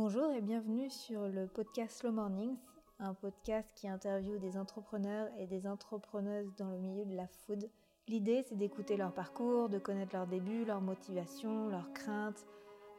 [0.00, 2.56] Bonjour et bienvenue sur le podcast Slow Mornings,
[3.00, 7.68] un podcast qui interviewe des entrepreneurs et des entrepreneuses dans le milieu de la food.
[8.06, 12.46] L'idée, c'est d'écouter leur parcours, de connaître leurs débuts, leurs motivations, leurs craintes,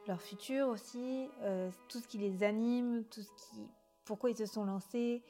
[0.10, 3.66] leur futur aussi, euh, tout ce qui les anime, tout ce qui,
[4.04, 5.24] pourquoi ils se sont lancés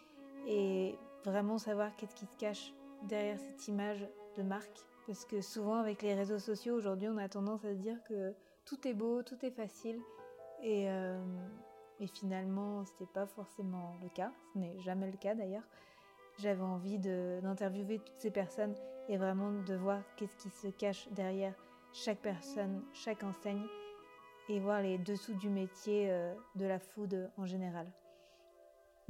[0.47, 2.73] et vraiment savoir qu'est-ce qui se cache
[3.03, 4.87] derrière cette image de marque.
[5.05, 8.33] Parce que souvent avec les réseaux sociaux aujourd'hui, on a tendance à se dire que
[8.65, 10.01] tout est beau, tout est facile
[10.63, 11.21] et, euh,
[11.99, 14.31] et finalement, ce n'est pas forcément le cas.
[14.53, 15.67] Ce n'est jamais le cas d'ailleurs.
[16.37, 18.75] J'avais envie d'interviewer toutes ces personnes
[19.09, 21.53] et vraiment de voir qu'est-ce qui se cache derrière
[21.91, 23.65] chaque personne, chaque enseigne
[24.47, 27.87] et voir les dessous du métier euh, de la food en général.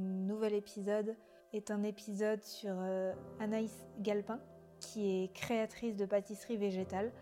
[0.00, 1.16] nouvel épisode
[1.52, 4.40] est un épisode sur euh, Anaïs Galpin,
[4.78, 7.12] qui est créatrice de pâtisserie végétale.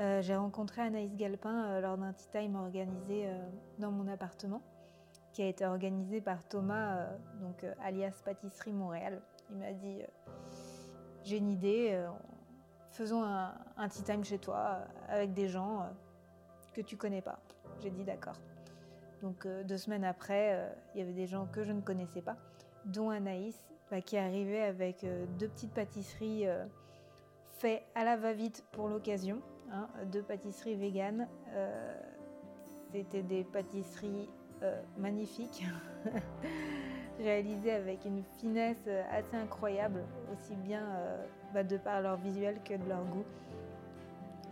[0.00, 3.28] Euh, j'ai rencontré Anaïs Galpin lors d'un tea time organisé
[3.78, 4.62] dans mon appartement,
[5.32, 7.06] qui a été organisé par Thomas,
[7.40, 9.20] donc alias Pâtisserie Montréal.
[9.50, 9.98] Il m'a dit
[11.24, 12.00] J'ai une idée,
[12.90, 15.88] faisons un, tea time chez toi avec des gens
[16.74, 17.40] que tu connais pas.
[17.80, 18.36] J'ai dit d'accord.
[19.22, 22.22] Donc euh, deux semaines après, euh, il y avait des gens que je ne connaissais
[22.22, 22.36] pas,
[22.84, 23.56] dont Anaïs,
[23.90, 26.46] bah, qui arrivait avec euh, deux petites pâtisseries
[27.58, 29.40] faites à la va-vite pour l'occasion,
[29.72, 31.28] hein, deux pâtisseries véganes.
[32.92, 34.28] C'était des pâtisseries
[34.96, 35.64] magnifiques,
[37.18, 40.82] réalisées avec une finesse assez incroyable, aussi bien
[41.52, 43.24] bah, de par leur visuel que de leur goût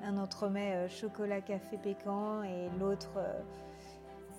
[0.07, 3.41] un entremet euh, chocolat café pécan et l'autre, euh,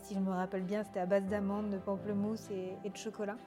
[0.03, 3.37] si je me rappelle bien, c'était à base d'amandes, de pamplemousse et, de chocolat.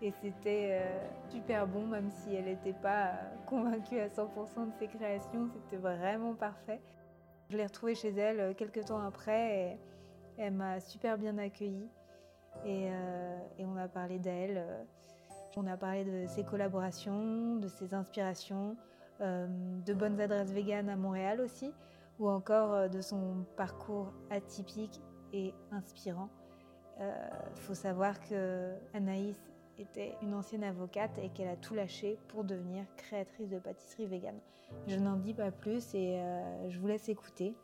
[0.00, 3.12] Et c'était euh, super bon, même si elle n'était pas
[3.46, 6.80] convaincue à 100% de ses créations, c'était vraiment parfait.
[7.50, 9.78] Je l'ai retrouvée chez elle quelques temps après et,
[10.40, 11.88] elle m'a super bien accueillie.
[12.64, 12.88] Et,
[13.58, 14.64] on a parlé d'elle,
[15.56, 18.76] on a parlé de ses collaborations, de ses inspirations,
[19.20, 19.48] euh,
[19.84, 21.72] de bonnes adresses véganes à Montréal aussi,
[22.20, 25.00] ou encore euh, de son parcours atypique
[25.32, 26.28] et inspirant.
[27.00, 29.36] Il euh, faut savoir que Anaïs
[29.78, 34.38] était une ancienne avocate et qu'elle a tout lâché pour devenir créatrice de pâtisserie végane.
[34.86, 36.20] Je n'en dis pas plus et
[36.68, 37.54] je vous laisse écouter.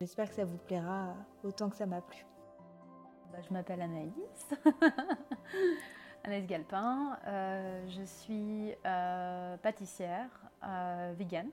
[0.00, 2.24] J'espère que ça vous plaira autant que ça m'a plu.
[3.32, 4.54] Bah, je m'appelle Anaïs.
[6.24, 7.18] Anaïs Galpin.
[7.26, 10.28] Euh, je suis euh, pâtissière
[10.64, 11.48] euh, vegan.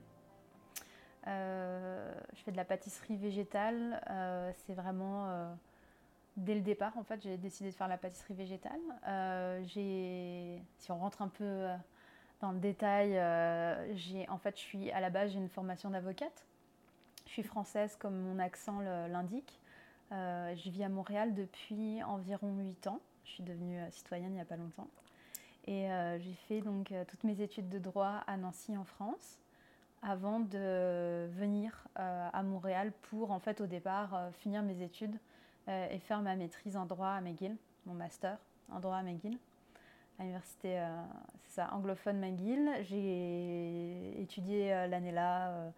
[1.26, 4.00] je fais de la pâtisserie végétale.
[4.66, 5.56] c'est vraiment
[6.36, 8.80] dès le départ, en fait, j'ai décidé de faire la pâtisserie végétale.
[9.66, 11.66] si on rentre un peu
[12.40, 13.12] dans le détail,
[13.94, 16.46] j'ai, en fait, je suis à la base, j'ai une formation d'avocate.
[17.26, 19.60] Je suis française, comme mon accent l'indique.
[20.10, 23.00] je vis à Montréal depuis environ 8 ans.
[23.24, 24.88] Je suis devenue euh, citoyenne il n'y a pas longtemps.
[25.66, 29.40] Et euh, j'ai fait donc euh, toutes mes études de droit à Nancy en France
[30.02, 35.16] avant de venir à Montréal pour en fait au départ finir mes études
[35.68, 38.38] et faire ma maîtrise en droit à McGill, mon master
[38.70, 39.38] en droit à McGill,
[40.18, 40.82] à l'université
[41.46, 42.70] ça, anglophone McGill.
[42.82, 45.72] J'ai étudié l'année là,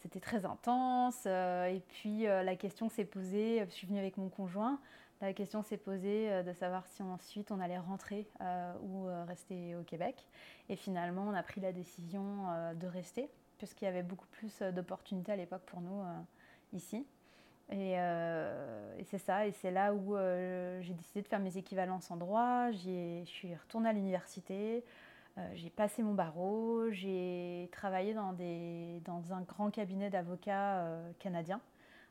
[0.00, 4.80] c'était très intense et puis la question s'est posée, je suis venue avec mon conjoint,
[5.20, 9.24] la question s'est posée euh, de savoir si ensuite on allait rentrer euh, ou euh,
[9.24, 10.24] rester au Québec.
[10.68, 15.32] Et finalement, on a pris la décision de rester, puisqu'il y avait beaucoup plus d'opportunités
[15.32, 16.02] à l'époque pour nous
[16.74, 17.06] ici.
[17.70, 17.96] Et,
[19.04, 20.16] c'est ça, et c'est là où
[20.80, 22.70] j'ai décidé de faire mes équivalences en droit.
[22.70, 24.84] Je suis retournée à l'université,
[25.54, 30.86] j'ai passé mon barreau, j'ai travaillé dans, des, dans un grand cabinet d'avocats
[31.18, 31.60] canadiens.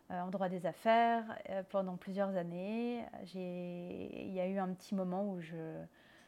[0.10, 3.04] Euh, en droit des affaires euh, pendant plusieurs années.
[3.34, 5.84] Il y a eu un petit moment où je,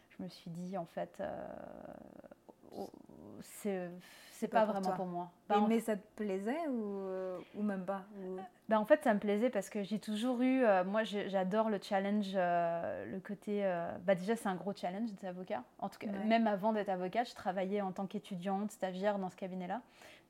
[0.09, 1.47] je me suis dit, en fait, euh,
[2.73, 2.89] oh,
[3.41, 3.89] c'est
[4.47, 5.31] pas, vraiment pour moi.
[5.47, 7.01] Bah, mais ça te plaisait ou,
[7.55, 8.03] ou même pas
[8.67, 10.63] bah, En fait, ça me plaisait parce que j'ai toujours eu.
[10.85, 13.63] moi, j'adore le challenge, le côté.
[14.05, 15.63] bah, déjà, c'est un gros challenge d'être avocat.
[15.79, 19.35] En tout cas, même avant d'être avocate, je travaillais en tant qu'étudiante, stagiaire dans ce
[19.35, 19.81] cabinet-là.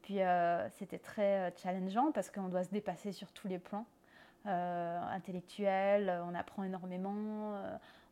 [0.02, 3.86] Puis euh, c'était très euh, challengeant parce qu'on doit se dépasser sur tous les plans.
[4.46, 7.62] Euh, intellectuels, on apprend énormément,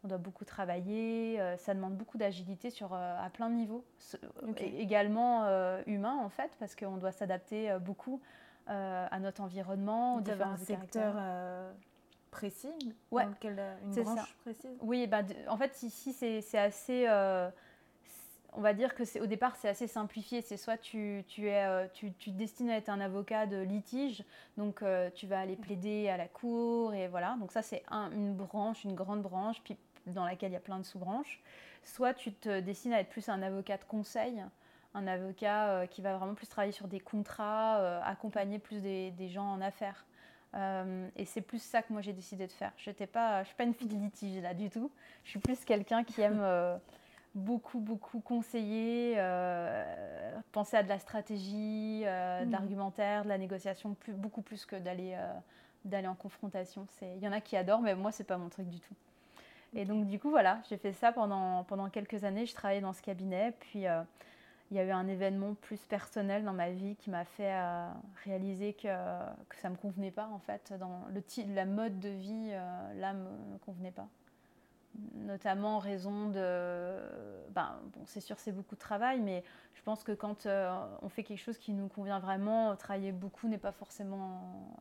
[0.04, 3.84] on doit beaucoup travailler, ça demande beaucoup d'agilité sur à plein de niveaux,
[4.58, 5.48] également
[5.86, 8.22] humain en fait, parce qu'on doit s'adapter beaucoup
[8.68, 11.16] à notre environnement, aux un secteur
[12.32, 12.70] précis,
[13.12, 14.78] ouais, une branche précise?
[14.82, 17.08] Oui, bah, en fait ici c'est assez
[18.54, 20.42] on va dire que c'est au départ c'est assez simplifié.
[20.42, 23.58] C'est soit tu, tu es euh, tu, tu te destines à être un avocat de
[23.58, 24.24] litige,
[24.58, 27.36] donc euh, tu vas aller plaider à la cour et voilà.
[27.40, 30.80] Donc ça c'est une branche, une grande branche, puis dans laquelle il y a plein
[30.80, 31.42] de sous-branches.
[31.84, 34.44] Soit tu te destines à être plus un avocat de conseil,
[34.94, 39.30] un avocat euh, qui va vraiment plus travailler sur des contrats, accompagner plus des, des,
[39.30, 40.06] gens en affaires.
[41.16, 42.72] et c'est plus ça que moi j'ai décidé de faire.
[42.78, 44.92] Je je suis pas une fille de litige là du tout.
[45.24, 46.42] Je suis plus quelqu'un qui aime
[47.38, 52.52] beaucoup, beaucoup conseillé, euh, penser à de la stratégie, euh, de mmh.
[52.52, 55.34] l'argumentaire, de la négociation, plus, beaucoup plus que d'aller euh,
[55.86, 56.86] d'aller en confrontation.
[57.02, 58.96] Il y en a qui adorent, mais moi, c'est pas mon truc du tout.
[59.78, 62.46] Et donc, du coup, voilà, j'ai fait ça pendant, pendant quelques années.
[62.46, 63.54] Je travaillais dans ce cabinet.
[63.60, 63.86] Puis,
[64.72, 67.56] il y a eu un événement plus personnel dans ma vie qui m'a fait
[68.26, 70.74] réaliser que, ça ne me convenait pas, en fait.
[70.80, 72.50] Dans le, la mode de vie,
[72.96, 74.08] là, me, me convenait pas
[75.16, 76.98] notamment en raison de...
[77.58, 79.44] Ben, bon, c'est sûr, c'est beaucoup de travail, mais
[79.74, 80.70] je pense que quand euh,
[81.02, 84.78] on fait quelque chose qui nous convient vraiment, travailler beaucoup n'est pas forcément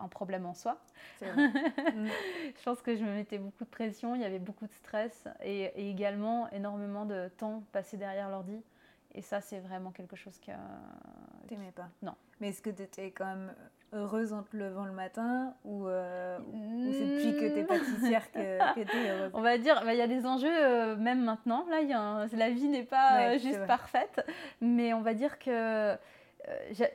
[0.00, 0.80] un, problème en soi.
[1.20, 5.28] Je pense que je me mettais beaucoup de pression, il y avait beaucoup de stress
[5.42, 8.62] et, et également énormément de temps passé derrière l'ordi.
[9.14, 10.52] Et ça, c'est vraiment quelque chose que...
[11.46, 12.14] T'aimais pas Non.
[12.40, 13.54] Mais est-ce que tu étais quand même
[13.92, 16.38] heureuse en te levant le matin ou, euh,
[16.92, 19.30] c'est depuis que tu es pâtissière que, que tu es heureuse?
[19.34, 21.66] On va dire, bah, il y a des enjeux euh, même maintenant.
[21.70, 24.24] Là, y a la vie n'est pas euh, juste parfaite,
[24.60, 25.96] mais on va dire que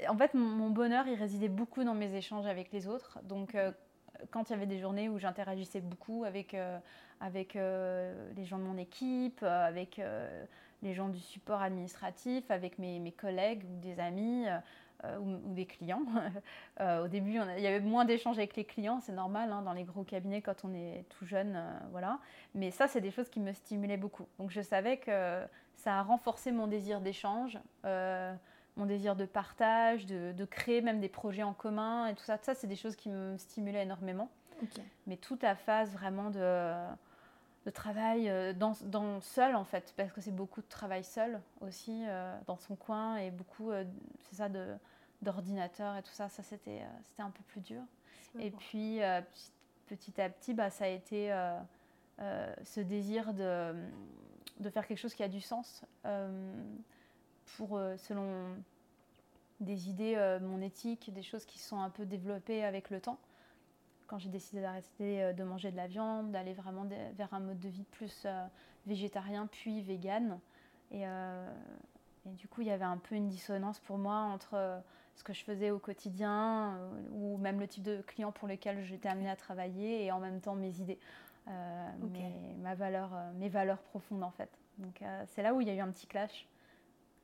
[0.09, 3.19] en fait, mon, bonheur, il résidait beaucoup dans mes échanges avec les autres.
[3.23, 3.55] Donc,
[4.29, 6.53] quand il y avait des journées où j'interagissais beaucoup avec,
[7.21, 10.01] avec les gens de mon équipe, avec
[10.83, 14.47] les gens du support administratif, avec mes, mes collègues ou des amis,
[15.03, 16.03] euh, ou, des clients.
[16.79, 19.73] Euh, au début, il y avait moins d'échanges avec les clients, c'est normal hein, dans
[19.73, 22.19] les gros cabinets quand on est tout jeune, euh, voilà.
[22.53, 24.27] Mais ça, c'est des choses qui me stimulaient beaucoup.
[24.37, 25.41] Donc je savais que
[25.75, 31.41] ça a renforcé mon désir d'échange, mon désir de partage, de, créer même des projets
[31.41, 32.37] en commun et tout ça.
[32.43, 34.29] Ça, c'est des choses qui me stimulaient énormément.
[35.07, 36.75] Mais tout à phase vraiment de
[37.67, 42.05] de travail dans, dans, seul en fait, parce que c'est beaucoup de travail seul aussi
[42.47, 43.71] dans son coin et beaucoup,
[44.21, 44.77] c'est ça, de,
[45.21, 47.81] d'ordinateur et tout ça, ça c'était, euh, c'était un peu plus dur.
[48.39, 49.21] Et puis euh,
[49.87, 53.73] petit, à petit, bah, ça a été euh, ce désir de,
[54.59, 55.83] de, faire quelque chose qui a du sens
[57.57, 58.55] pour, selon
[59.59, 63.17] des idées, mon éthique, des choses qui sont un peu développées avec le temps.
[64.07, 66.85] Quand j'ai décidé d'arrêter de manger de la viande, d'aller vraiment
[67.17, 68.25] vers un mode de vie plus
[68.85, 70.39] végétarien puis vegan.
[70.91, 74.81] Et, et, du coup, il y avait un peu une dissonance pour moi entre
[75.17, 78.83] ce que je faisais au quotidien euh, ou même le type de client pour lequel
[78.83, 80.99] j'étais amenée à travailler et en même temps mes idées,
[81.47, 84.49] euh, mes, ma valeur, euh, mes valeurs profondes en fait.
[84.77, 86.47] Donc c'est là où il y a eu un petit clash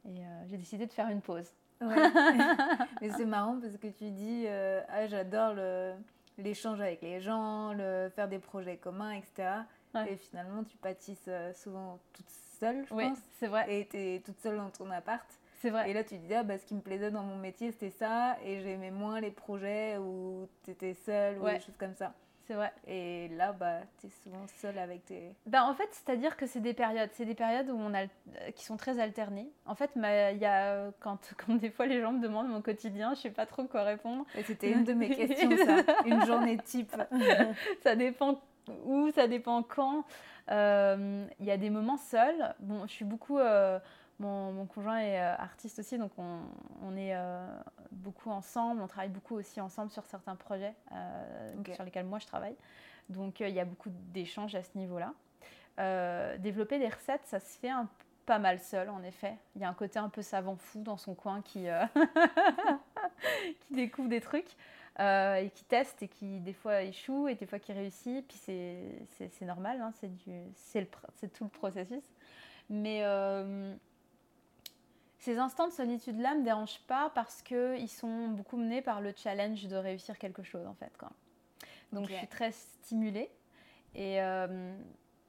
[0.08, 1.54] et j'ai décidé de faire une pause.
[1.82, 5.54] Mais c'est marrant parce que tu dis ah j'adore
[6.38, 9.50] l'échange avec les gens, le, faire des projets communs, etc.
[10.10, 13.20] Et finalement, tu pâtisses souvent toute seule, je oui, pense.
[13.40, 13.66] c'est vrai.
[13.72, 15.28] Et tu es toute seule dans ton appart.
[15.64, 15.90] C'est vrai.
[15.90, 18.38] Et là, tu disais, ah, bah, ce qui me plaisait dans mon métier, c'était ça,
[18.44, 22.14] et j'aimais moins les projets où tu étais seule ou des choses comme ça.
[22.46, 22.74] C'est vrai.
[22.88, 25.34] Et là, bah, tu es souvent seule avec tes...
[25.46, 27.10] Bah, en fait, c'est-à-dire que c'est des périodes.
[27.14, 28.08] C'est des périodes où on a,
[28.52, 29.50] qui sont très alternées.
[29.66, 33.14] En fait, il y a, quand, quand des fois les gens me demandent mon quotidien,
[33.14, 34.26] je sais pas trop quoi répondre.
[34.46, 35.84] C'était une de mes questions, ça.
[36.06, 36.96] Une journée type.
[37.84, 38.42] ça dépend
[38.86, 40.04] où, ça dépend quand.
[40.52, 42.54] Euh, il y a des moments seuls.
[42.60, 43.40] Bon, je suis beaucoup...
[43.40, 43.80] Euh,
[44.20, 47.46] mon, conjoint est euh, artiste aussi, donc on, est euh,
[47.92, 52.28] beaucoup ensemble, on travaille beaucoup aussi ensemble sur certains projets euh, sur lesquels moi je
[52.28, 52.56] travaille.
[53.10, 55.14] Donc il y a beaucoup d'échanges à ce niveau-là.
[56.38, 57.90] développer des recettes, ça se fait un,
[58.26, 59.36] pas mal seul en effet.
[59.56, 61.66] Il y a un côté un peu savant fou dans son coin qui,
[63.60, 64.56] qui découvre des trucs.
[65.00, 68.26] et qui teste et qui des fois échoue et des fois qui réussit.
[68.26, 69.92] Puis c'est normal, hein,
[70.56, 72.04] c'est tout le processus.
[72.70, 73.04] Mais
[75.24, 79.14] ces instants de solitude-là ne me dérangent pas parce qu'ils sont beaucoup menés par le
[79.16, 80.92] challenge de réussir quelque chose, en fait.
[81.94, 83.30] Donc, je suis très stimulée
[83.96, 84.78] et, euh,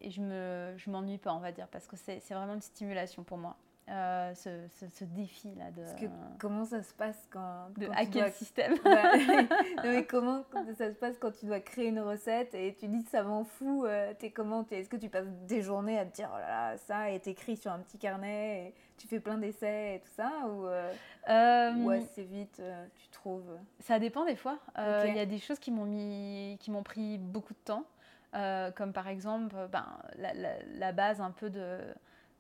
[0.01, 3.23] et je ne je m'ennuie pas, on va dire, parce que c'est vraiment une stimulation
[3.23, 3.57] pour moi.
[3.91, 8.27] Euh, ce, ce, défi là de que, comment ça se passe quand de quand hacker
[8.29, 8.77] le système
[9.85, 10.43] mais comment
[10.79, 13.85] ça se passe quand tu dois créer une recette et tu dis ça m'en fout
[13.85, 16.79] euh, es comment est-ce que tu passes des journées à te dire oh là là
[16.79, 20.33] ça est écrit sur un petit carnet et tu fais plein d'essais et tout ça
[20.49, 22.63] ou euh, ou assez vite
[22.97, 24.61] tu trouves ça dépend des fois.
[24.79, 27.85] Il y a des choses qui m'ont mis qui m'ont pris beaucoup de temps
[28.33, 29.85] comme par exemple ben,
[30.17, 31.81] la, la, la, base un peu de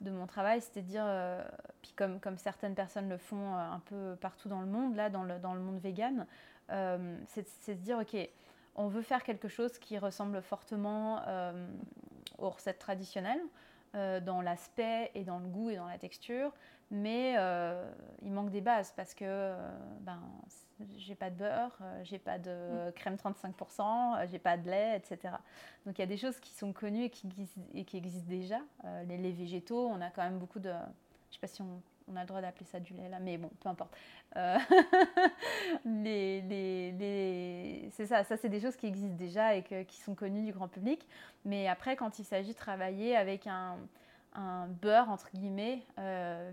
[0.00, 1.06] de mon travail, c'était de dire,
[1.82, 5.22] puis comme, comme certaines personnes le font un peu partout dans le monde, là, dans
[5.22, 6.26] le, dans le monde vegan,
[6.68, 8.16] c'est de dire, ok,
[8.74, 11.22] on veut faire quelque chose qui ressemble fortement
[12.38, 13.42] aux recettes traditionnelles,
[13.92, 16.52] dans l'aspect et dans le goût et dans la texture,
[16.90, 17.36] mais
[18.22, 19.54] il manque des bases parce que
[20.00, 20.20] ben,
[20.96, 22.92] j'ai pas de beurre, euh, j'ai pas de mm.
[22.92, 25.34] crème 35%, euh, j'ai pas de lait, etc.
[25.86, 27.28] Donc il y a des choses qui sont connues et qui,
[27.74, 28.60] et qui existent déjà.
[28.84, 30.72] Euh, les laits végétaux, on a quand même beaucoup de.
[31.30, 33.50] Je sais pas si on, a le droit d'appeler ça du lait là, mais bon,
[33.60, 33.96] peu importe.
[35.84, 40.44] les, les, c'est ça, ça c'est des choses qui existent déjà et qui sont connues
[40.44, 41.06] du grand public.
[41.44, 43.78] Mais après, quand il s'agit de travailler avec un,
[44.34, 45.82] un beurre entre guillemets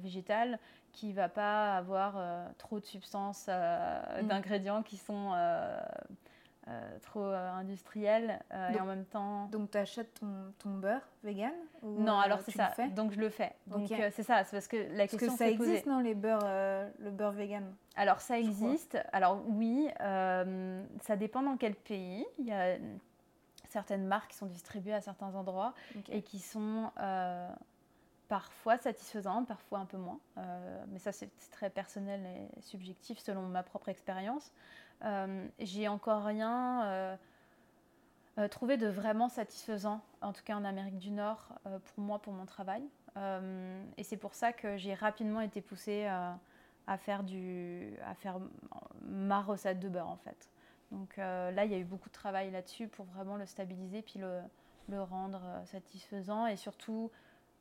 [0.02, 0.60] végétal
[0.92, 4.28] qui va pas avoir euh, trop de substances, euh, mm.
[4.28, 5.80] d'ingrédients qui sont euh,
[7.02, 8.40] trop industriels
[8.74, 9.48] et en même temps.
[9.48, 10.28] Donc tu achètes ton,
[10.60, 11.52] ton, beurre vegan
[11.84, 12.72] Non, alors c'est ça.
[12.96, 13.54] Donc je le fais.
[13.68, 16.48] Donc c'est ça, c'est parce que la parce question que ça existe non les beurres,
[17.00, 17.74] le beurre vegan?
[17.96, 18.98] Alors ça existe.
[19.12, 22.26] Alors oui, ça dépend dans quel pays.
[22.40, 22.78] Il y a
[23.70, 25.74] certaines marques qui sont distribuées à certains endroits
[26.10, 26.90] et qui sont
[28.32, 30.22] parfois satisfaisant, parfois un peu moins.
[30.38, 34.54] Euh, mais ça, c'est très personnel et subjectif selon ma propre expérience.
[35.04, 36.86] Euh, J'ai encore rien
[38.38, 42.32] euh, trouvé de vraiment satisfaisant, en tout cas en Amérique du Nord, pour moi, pour
[42.32, 42.82] mon travail.
[43.98, 48.40] et c'est pour ça que j'ai rapidement été poussée à, faire du, à faire
[49.02, 50.50] ma recette de beurre, en fait.
[50.92, 54.22] Donc là, il y a eu beaucoup de travail là-dessus pour vraiment le stabiliser, puis
[54.88, 57.12] le rendre satisfaisant et surtout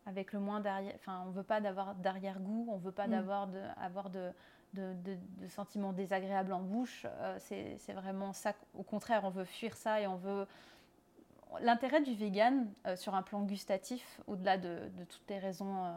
[0.07, 0.95] avec le moins d'arrière.
[0.97, 3.11] Enfin, on veut pas d'avoir d'arrière-goût, on veut pas mm.
[3.11, 4.31] d'avoir de, avoir de,
[4.75, 7.07] de, de, sentiments désagréables en bouche.
[7.07, 8.55] Euh, c'est vraiment ça.
[8.75, 10.47] Au contraire, on veut fuir ça et on veut.
[11.61, 14.79] L'intérêt du vegan euh, sur un plan gustatif, au-delà de,
[15.09, 15.93] toutes les raisons euh,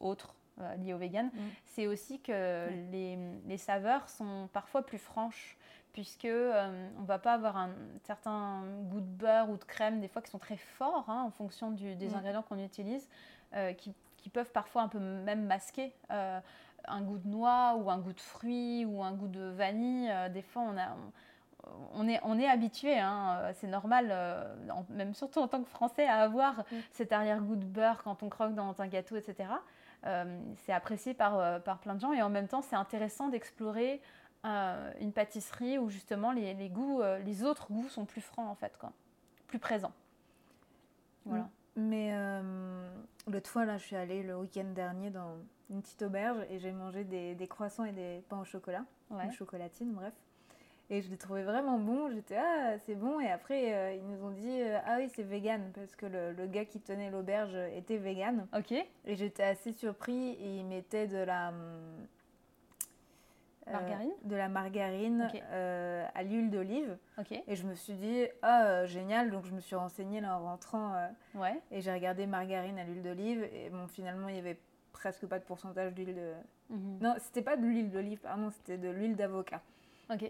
[0.00, 0.34] autres
[0.78, 1.40] liées au vegan, mm.
[1.66, 5.58] c'est aussi que les, les, saveurs sont parfois plus franches
[5.94, 7.70] puisque euh, on va pas avoir un
[8.02, 11.30] certain goût de beurre ou de crème des fois qui sont très forts hein, en
[11.30, 12.14] fonction des mm.
[12.16, 13.08] ingrédients qu'on utilise,
[13.54, 13.94] euh, qui,
[14.32, 16.40] peuvent parfois un peu même masquer euh,
[16.88, 20.10] un goût de noix ou un goût de fruits ou un goût de vanille.
[20.32, 20.96] des fois, on a
[21.94, 24.14] on est, on est habitué, hein, c'est normal,
[24.90, 26.76] même surtout en tant que Français, à avoir mm.
[26.92, 29.50] cet arrière-goût de beurre quand on croque dans un gâteau, etc.
[30.56, 34.00] c'est apprécié par, par plein de gens et en même temps, c'est intéressant d'explorer
[34.44, 38.46] euh, une pâtisserie où justement les, les goûts, euh, les autres goûts sont plus francs
[38.46, 38.92] en fait, quoi,
[39.46, 39.92] plus présents.
[41.24, 41.48] Voilà.
[41.76, 42.86] Mais euh,
[43.26, 45.36] l'autre fois, là, je suis allée le week-end dernier dans
[45.70, 49.32] une petite auberge et j'ai mangé des, des, croissants et des pains au chocolat, ouais.
[49.32, 50.12] chocolatine, bref.
[50.90, 52.10] Et je les trouvais vraiment bons.
[52.10, 53.18] J'étais, ah, c'est bon.
[53.20, 56.66] Et après, ils nous ont dit, ah oui, c'est vegan, parce que le, le gars
[56.66, 58.46] qui tenait l'auberge était vegan.
[58.54, 58.72] Ok.
[58.72, 60.32] Et j'étais assez surpris.
[60.32, 61.54] Et il mettait de la,
[63.68, 64.12] euh, margarine?
[64.24, 66.96] de la margarine euh, à l'huile d'olive.
[67.46, 69.30] Et je me suis dit, ah, euh, génial.
[69.30, 70.94] Donc, je me suis renseignée là, en rentrant.
[71.34, 71.60] ouais.
[71.70, 73.42] Et j'ai regardé margarine à l'huile d'olive.
[73.52, 74.58] Et bon, finalement, il y avait
[74.92, 76.32] presque pas de pourcentage d'huile de.
[76.70, 76.98] Mhm.
[77.00, 79.60] Non, c'était pas de l'huile d'olive, pardon, c'était de l'huile d'avocat.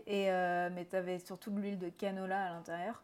[0.06, 0.30] Et,
[0.72, 3.02] mais tu avais surtout de l'huile de canola à l'intérieur.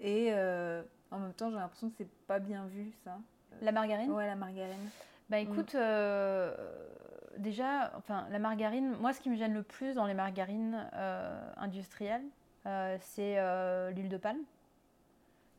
[0.00, 3.18] Et en même temps, j'ai l'impression que c'est pas bien vu, ça.
[3.62, 4.10] La margarine?
[4.12, 4.90] Ouais, la margarine.
[5.28, 5.74] Bah écoute,
[7.38, 11.52] déjà, enfin, la margarine, moi, ce qui me gêne le plus dans les margarines euh,
[11.56, 12.24] industrielles,
[12.66, 14.42] euh, c'est euh, l'huile de palme,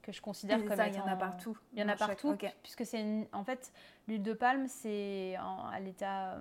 [0.01, 1.57] que je considère comme ça, Il y en a partout.
[1.73, 3.71] Il y en a partout, puisque c'est en fait,
[4.07, 6.37] l'huile de palme, c'est à l'état.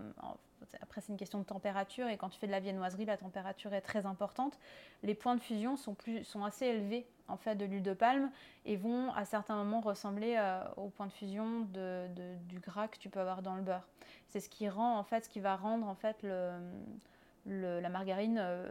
[0.81, 3.73] Après, c'est une question de température, et quand tu fais de la viennoiserie, la température
[3.75, 4.59] est très importante.
[5.03, 8.31] Les points de fusion sont, plus, sont assez élevés en fait de l'huile de palme
[8.65, 10.39] et vont à certains moments ressembler
[10.77, 12.07] au point de fusion de,
[12.49, 13.87] du gras que tu peux avoir dans le beurre.
[14.29, 18.39] C'est ce qui rend en fait, ce qui va rendre en fait le, la margarine
[18.41, 18.71] euh,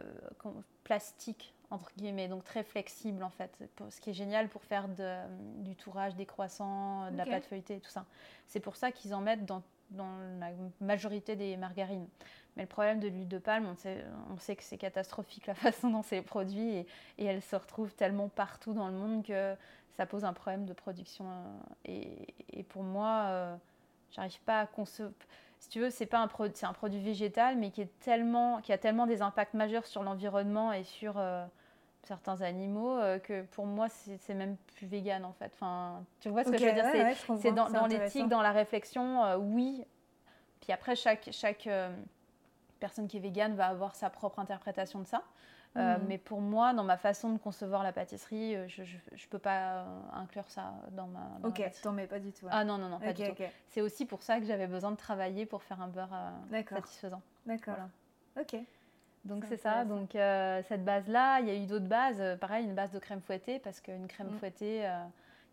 [0.84, 3.58] plastique entre guillemets, donc très flexible en fait.
[3.90, 7.90] Ce qui est génial pour faire du tourage des croissants, de la pâte feuilletée, tout
[7.90, 8.04] ça.
[8.46, 12.06] C'est pour ça qu'ils en mettent dans, dans, la majorité des margarines.
[12.56, 15.54] Mais le problème de l'huile de palme, on sait, on sait que c'est catastrophique la
[15.54, 16.86] façon dont c'est produit et,
[17.18, 19.54] et, elle se retrouve tellement partout dans le monde que
[19.96, 21.26] ça pose un problème de production.
[21.26, 23.56] Euh, et, et pour moi, euh,
[24.10, 25.12] j'arrive pas à concevoir
[25.58, 28.72] si tu veux, c'est pas un, c'est un produit végétal, mais qui, est tellement, qui
[28.72, 31.44] a tellement des impacts majeurs sur l'environnement et sur euh,
[32.02, 35.50] certains animaux euh, que pour moi, c'est, même plus vegan en fait.
[35.54, 36.84] Enfin, tu vois ce que je veux dire?
[37.40, 39.84] C'est, dans, dans l'éthique, dans la réflexion, oui.
[40.60, 41.68] Puis après, chaque, chaque
[42.78, 45.22] personne qui est végane va avoir sa propre interprétation de ça.
[45.76, 46.06] Euh, Mhm.
[46.06, 49.82] Mais pour moi, dans ma façon de concevoir la pâtisserie, euh, je ne peux pas
[49.82, 52.46] euh, inclure ça dans ma, dans Ok, t'en mets pas du tout.
[52.50, 53.34] Ah non, non, non, pas du tout.
[53.68, 57.20] C'est aussi pour ça que j'avais besoin de travailler pour faire un beurre euh, satisfaisant.
[57.44, 57.74] D'accord.
[57.74, 57.90] Voilà.
[58.40, 58.56] Ok.
[59.24, 59.84] Donc C'est ça.
[59.84, 62.22] Donc euh, cette base-là, il y a eu d'autres bases.
[62.40, 64.38] Pareil, une base de crème fouettée parce qu'une crème Mm.
[64.38, 64.90] fouettée,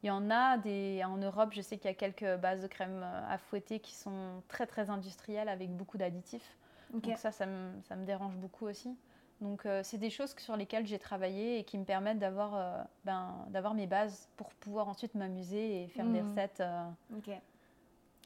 [0.04, 1.50] il y en a des en Europe.
[1.54, 4.90] Je sais qu'il y a quelques bases de crème à fouetter qui sont très très
[4.90, 6.56] industrielles avec beaucoup d'additifs.
[6.94, 8.96] Donc ça, ça me, ça me dérange beaucoup aussi.
[9.42, 12.84] Donc euh, c'est des choses sur lesquelles j'ai travaillé et qui me permettent d'avoir euh,
[13.04, 16.30] ben, d'avoir mes bases pour pouvoir ensuite m'amuser et faire des Mhm.
[16.30, 16.62] recettes.
[16.62, 16.90] euh.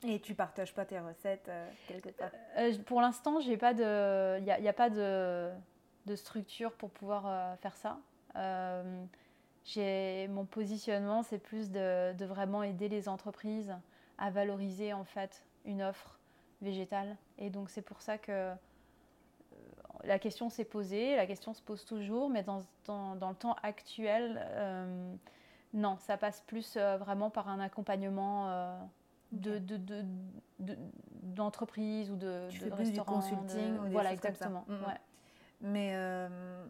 [0.03, 2.29] Et tu partages pas tes recettes euh, quelque part?
[2.86, 5.50] Pour l'instant, j'ai pas de, il n'y a, pas de,
[6.05, 7.97] de structure pour pouvoir faire ça.
[9.65, 13.75] J'ai mon positionnement, c'est plus de, de vraiment aider les entreprises
[14.17, 16.16] à valoriser en fait une offre
[16.61, 17.15] végétale.
[17.37, 18.53] Et donc c'est pour ça que euh,
[20.03, 23.55] la question s'est posée, la question se pose toujours, mais dans, dans, dans le temps
[23.63, 25.13] actuel, euh,
[25.73, 28.49] non, ça passe plus euh, vraiment par un accompagnement.
[28.49, 28.77] euh,
[29.33, 30.05] de, de, de,
[32.09, 34.45] ou de, Tu de fais plus du restaurant, consulting ou des voilà choses comme ça.
[34.45, 34.85] exactement Mhm.
[34.87, 34.99] ouais.
[35.59, 35.91] Mais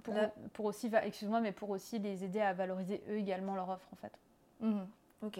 [0.03, 3.69] pour, là- pour aussi excuse-moi mais pour aussi les aider à valoriser eux également leur
[3.69, 4.11] offre en fait
[4.59, 4.87] Mhm.
[5.21, 5.39] Ok.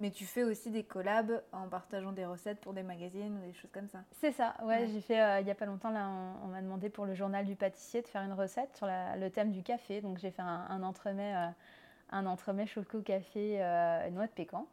[0.00, 3.52] Mais tu fais aussi des collabs en partageant des recettes pour des magazines ou des
[3.52, 3.98] choses comme ça.
[4.20, 4.88] c'est ça ouais, Ouais.
[4.92, 7.14] j'ai fait euh, il y a pas longtemps là on, on m'a demandé pour le
[7.14, 10.30] journal du pâtissier de faire une recette sur la- le thème du café donc j'ai
[10.30, 11.48] fait un, un entremets euh,
[12.10, 14.66] un entremets choco café euh, noix de pécan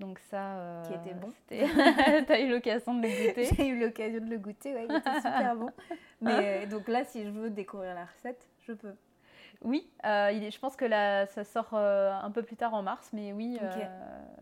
[0.00, 1.32] donc ça euh, Qui était bon.
[2.26, 5.14] t'as eu l'occasion de le goûter J'ai eu l'occasion de le goûter, ouais, il était
[5.16, 5.70] super bon.
[6.20, 8.94] Mais donc là, si je veux découvrir la recette, je peux.
[9.62, 12.74] Oui, euh, il est- je pense que là, ça sort euh, un peu plus tard
[12.74, 13.86] en mars, mais oui, euh,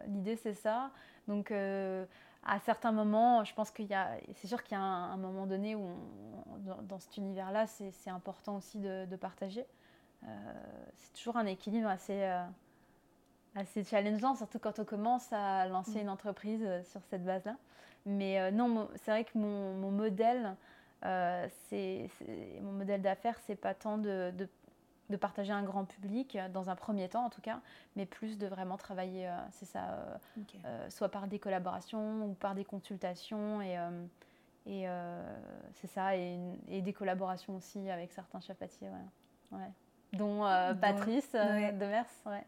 [0.08, 0.90] l'idée c'est ça.
[1.26, 5.12] Donc, à certains moments, je pense qu'il y a, c'est sûr qu'il y a un,
[5.12, 9.66] un moment donné où, on- dans, dans cet univers-là, c'est important aussi de, de partager.
[10.22, 12.28] C'est toujours un équilibre assez,
[13.54, 16.02] assez challengeant, surtout quand on commence à lancer Mm.
[16.02, 17.56] une entreprise sur cette base-là.
[18.04, 20.54] Mais non, c'est vrai que mon, mon modèle,
[21.04, 24.48] euh, c'est c'est- mon modèle d'affaires, c'est pas tant de, de
[25.10, 27.60] de partager un grand public, euh, dans un premier temps en tout cas,
[27.94, 30.16] mais plus de vraiment travailler, euh, c'est ça, euh,
[30.64, 33.78] euh, soit par des collaborations ou par des consultations, et,
[34.66, 34.86] et
[35.74, 36.38] c'est ça, et,
[36.68, 39.58] et des collaborations aussi avec certains chefs pâtissiers, ouais.
[39.58, 39.70] Ouais.
[40.12, 40.42] dont
[40.80, 41.72] Patrice ouais.
[41.72, 42.44] Demers, ouais.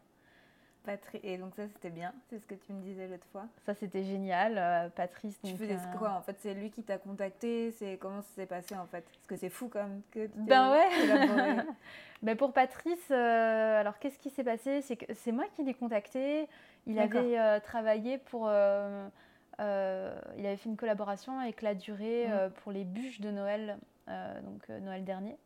[0.85, 3.45] Patri- Et donc ça, c'était bien, c'est ce que tu me disais l'autre fois.
[3.65, 5.37] ça c'était génial, euh, Patrice.
[5.43, 6.35] Tu faisais euh, quoi en fait?
[6.39, 9.01] C'est lui qui t'a contacté C'est comment ça s'est passé en fait?
[9.01, 10.87] Parce que c'est fou quand même que tu Ben ouais.
[11.01, 11.55] collaboré.
[12.21, 14.81] Ben pour Patrice, euh, alors qu'est-ce qui s'est passé?
[14.81, 16.47] C'est que c'est moi qui l'ai contacté.
[16.87, 18.47] Il avait travaillé pour.
[18.49, 22.31] il avait fait une collaboration avec La Durée Mm.
[22.31, 25.37] euh, pour les bûches de Noël, donc Noël dernier.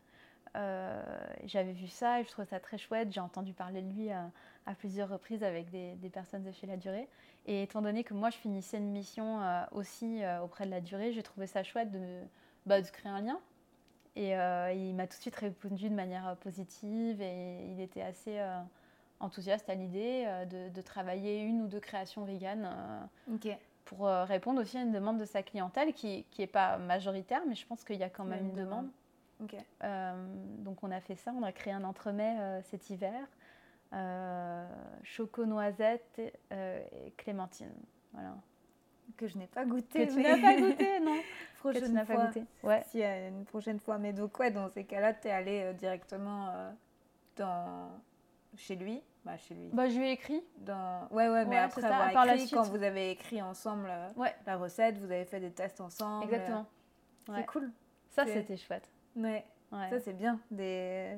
[1.46, 3.12] J'avais vu ça et je trouvais ça très chouette.
[3.12, 4.10] J'ai entendu parler de lui
[4.65, 7.08] à, plusieurs reprises avec des, des personnes de chez La Durée.
[7.45, 10.82] Et étant donné que moi je finissais une mission euh, aussi euh, auprès de La
[10.82, 12.21] Durée, j'ai trouvé ça chouette de,
[12.65, 13.39] bah, de créer un lien.
[14.15, 18.39] Et euh, il m'a tout de suite répondu de manière positive et il était assez
[19.19, 22.28] enthousiaste à l'idée de, de travailler une ou deux créations
[23.32, 23.47] Ok.
[23.86, 27.65] pour répondre aussi à une demande de sa clientèle qui n'est pas majoritaire, mais je
[27.65, 28.88] pense qu'il y a quand même une demande.
[30.60, 33.28] Donc on a fait ça, on a créé un entremets cet hiver,
[35.03, 37.73] choco noisette et, euh, et clémentine.
[38.13, 38.36] Voilà.
[39.17, 40.08] Que je n'ai pas goûté.
[40.08, 42.15] Que tu mais- n'as pas goûté, non Que prochaine tu n'as fois.
[42.15, 42.43] pas goûté.
[42.63, 42.84] Ouais.
[42.88, 43.97] Si, euh, une prochaine fois.
[43.97, 46.71] Mais donc, ouais, dans ces cas-là, tu es allé euh, directement euh,
[47.36, 47.89] dans...
[48.56, 49.01] chez lui.
[49.25, 49.69] Bah, chez lui.
[49.71, 50.41] Bah, je lui ai écrit.
[50.58, 51.08] Dans...
[51.12, 54.34] Ouais, ouais, mais Ouais, après ça, avoir écrit, quand vous avez écrit ensemble euh, Ouais.
[54.45, 56.25] la recette, vous avez fait des tests ensemble.
[56.25, 56.65] Exactement.
[57.29, 57.39] euh, Ouais.
[57.39, 57.71] C'est cool.
[58.10, 58.89] Ça, c'était chouette.
[59.15, 59.45] Ouais.
[59.71, 60.39] Ça, c'est bien.
[60.51, 61.17] Des...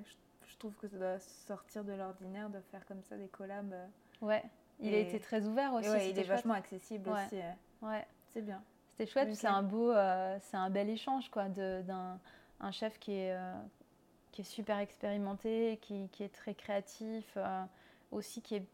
[0.56, 3.74] Je trouve que ça doit sortir de l'ordinaire de faire comme ça des collabs.
[3.74, 3.86] euh.
[4.22, 4.41] Ouais,
[4.80, 5.89] il a Et- été très ouvert aussi.
[5.89, 6.28] Ouais, il est chouette.
[6.38, 7.26] vachement accessible Ouais.
[7.26, 7.41] aussi.
[7.41, 7.52] euh.
[7.82, 8.63] Ouais, C'est bien.
[8.91, 9.36] c'était chouette.
[9.36, 12.20] C'est un beau, euh, c'est un bel échange quoi, d'un
[12.62, 13.54] un chef qui est, euh,
[14.32, 17.63] qui est super expérimenté, qui, qui est très créatif, euh,
[18.12, 18.65] aussi qui est,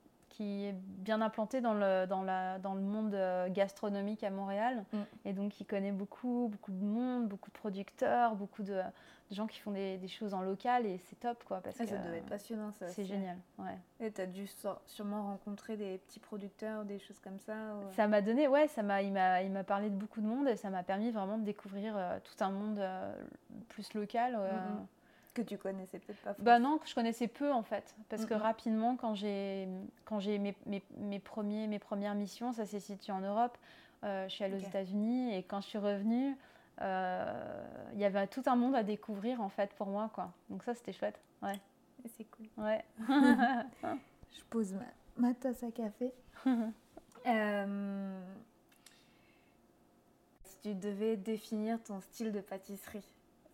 [0.41, 4.84] qui est bien implanté dans le, dans la, dans le monde euh, gastronomique à Montréal.
[4.91, 4.97] Mm.
[5.25, 8.73] Et donc, il connaît beaucoup, beaucoup de monde, beaucoup de producteurs, beaucoup de,
[9.30, 11.62] de gens qui font des, des choses en local et c'est top quoi.
[11.62, 12.88] Parce Ah, que ça devait être passionnant, ça.
[12.88, 13.38] c'est génial.
[13.60, 13.77] Ouais.
[13.99, 14.47] Et tu as dû
[14.88, 17.54] sûrement rencontrer des petits producteurs, des choses comme ça.
[17.54, 20.27] ou- Ça m'a donné, ouais, ça m'a, il m'a, il m'a parlé de beaucoup de
[20.27, 23.13] monde et ça m'a permis vraiment de découvrir euh, tout un monde euh,
[23.69, 24.36] plus local.
[24.39, 24.51] euh.
[24.51, 24.88] Mhm.
[25.34, 26.36] Que tu connaissais peut-être pas.
[26.39, 29.67] Bah non, que je connaissais peu en fait, parce que rapidement quand j'ai,
[30.04, 33.58] quand j'ai mes, mes, mes premiers, mes premières missions, ça s'est situé en Europe.
[34.04, 36.36] Euh, je suis allée aux États-Unis et quand je suis revenue,
[36.80, 40.34] il y avait tout un monde à découvrir en fait pour moi quoi.
[40.50, 41.20] Donc ça c'était chouette.
[41.41, 41.60] Ouais.
[42.17, 42.48] C'est cool.
[42.58, 42.84] Ouais.
[44.32, 44.76] Je pose
[45.17, 46.13] ma, tasse à café.
[47.28, 48.20] Euh,
[50.44, 53.06] si tu devais définir ton style de pâtisserie,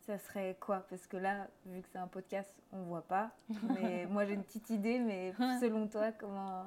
[0.08, 0.86] ça serait quoi?
[0.89, 3.32] Parce que là, vu que c'est un podcast, on voit pas.
[3.82, 6.65] Mais moi, j'ai une petite idée, mais selon toi, comment,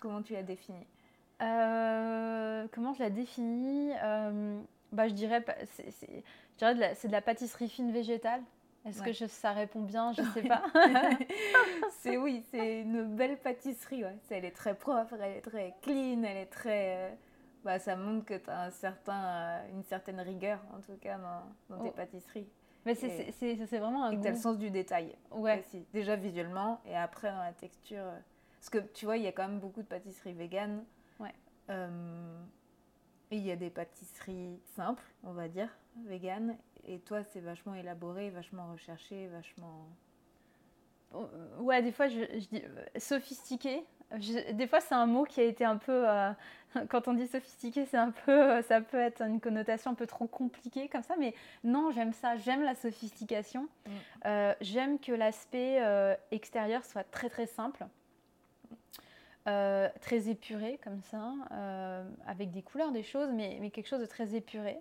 [0.00, 0.86] comment tu la définis
[1.40, 3.92] euh, Comment je la définis?
[4.02, 4.60] Euh,
[4.92, 6.24] bah, Je dirais, c'est
[6.60, 8.42] de, de la pâtisserie fine végétale.
[8.84, 10.12] Est-ce que ça répond bien?
[10.12, 10.64] Je ne sais pas.
[12.00, 14.04] c'est oui, c'est une belle pâtisserie.
[14.04, 14.16] Ouais.
[14.30, 17.16] Elle est très propre, elle est très clean, elle est très.
[17.64, 21.18] Bah, ça montre que tu as un certain, euh, une certaine rigueur, en tout cas,
[21.18, 21.96] dans, dans tes oh.
[21.96, 22.48] pâtisseries.
[22.86, 24.12] Mais c'est vraiment un.
[24.12, 25.14] Et tu as le sens du détail.
[25.30, 25.58] Ouais.
[25.58, 25.84] Aussi.
[25.92, 27.98] Déjà visuellement, et après dans la texture.
[27.98, 28.18] Euh,
[28.58, 30.84] parce que tu vois, il y a quand même beaucoup de pâtisseries véganes.
[31.18, 31.34] Ouais.
[33.30, 35.68] et il y a des pâtisseries simples, on va dire,
[36.06, 36.56] véganes.
[36.86, 39.86] Et toi, c'est vachement élaboré, vachement recherché, vachement.
[41.14, 43.84] Euh, ouais, des fois, je, dis euh, sophistiqué.
[44.52, 46.08] Des fois, c'est un mot qui a été un peu.
[46.08, 46.30] Euh,
[46.88, 48.62] quand on dit sophistiqué, c'est un peu.
[48.62, 52.36] ça peut être une connotation un peu trop compliquée comme ça, mais non, j'aime ça.
[52.36, 53.68] J'aime la sophistication.
[53.86, 54.52] Mm.
[54.60, 55.80] j'aime que l'aspect
[56.30, 57.86] extérieur soit très très simple.
[59.44, 61.32] très épuré comme ça,
[62.26, 64.78] avec des couleurs, des choses, mais, mais quelque chose de très épuré.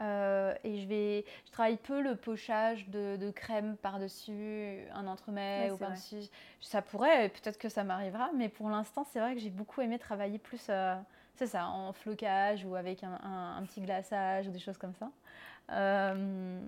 [0.00, 5.76] Euh, et je vais, je travaille peu le pochage de, crème par-dessus un entremets ou
[5.76, 6.28] par-dessus.
[6.60, 9.98] Ça pourrait, peut-être que ça m'arrivera, mais pour l'instant, c'est vrai que j'ai beaucoup aimé
[9.98, 10.94] travailler plus, euh,
[11.34, 15.10] c'est ça, en flocage ou avec un, petit glaçage ou des choses comme ça.
[15.70, 16.60] Euh,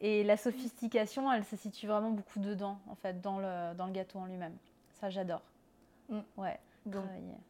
[0.00, 3.92] et la sophistication, elle se situe vraiment beaucoup dedans, en fait, dans le, dans le
[3.92, 4.56] gâteau en lui-même.
[5.00, 5.42] Ça, j'adore.
[6.08, 6.20] Mm.
[6.36, 6.58] Ouais.
[6.86, 7.04] Donc,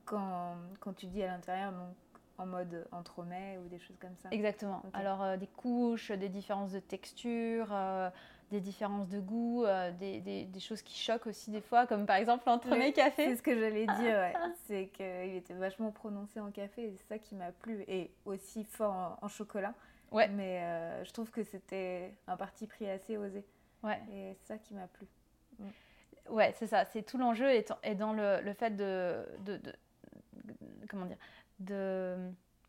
[0.05, 1.95] quand, quand, tu dis à l'intérieur, donc
[2.39, 4.83] en mode entremets ou des choses comme ça Exactement.
[4.93, 8.09] Alors euh, des couches, des différences de texture, euh,
[8.51, 12.07] des différences de goût, euh, des, des, des, choses qui choquent aussi des fois, comme
[12.07, 13.27] par exemple l'entremet café.
[13.27, 14.33] C'est ce que j'allais dire, ouais.
[14.67, 18.65] c'est qu'il était vachement prononcé en café et c'est ça qui m'a plu et aussi
[18.65, 19.75] fort en, chocolat.
[20.13, 20.29] Ouais.
[20.29, 23.45] Mais je trouve que c'était un parti pris assez osé.
[23.83, 24.01] Ouais.
[24.13, 25.07] Et c'est ça qui m'a plu.
[25.59, 25.69] Mm.
[26.31, 26.85] Ouais, c'est ça.
[26.85, 29.73] C'est tout l'enjeu est, est, dans le, le fait de, de, de
[30.89, 31.17] comment dire
[31.59, 32.17] de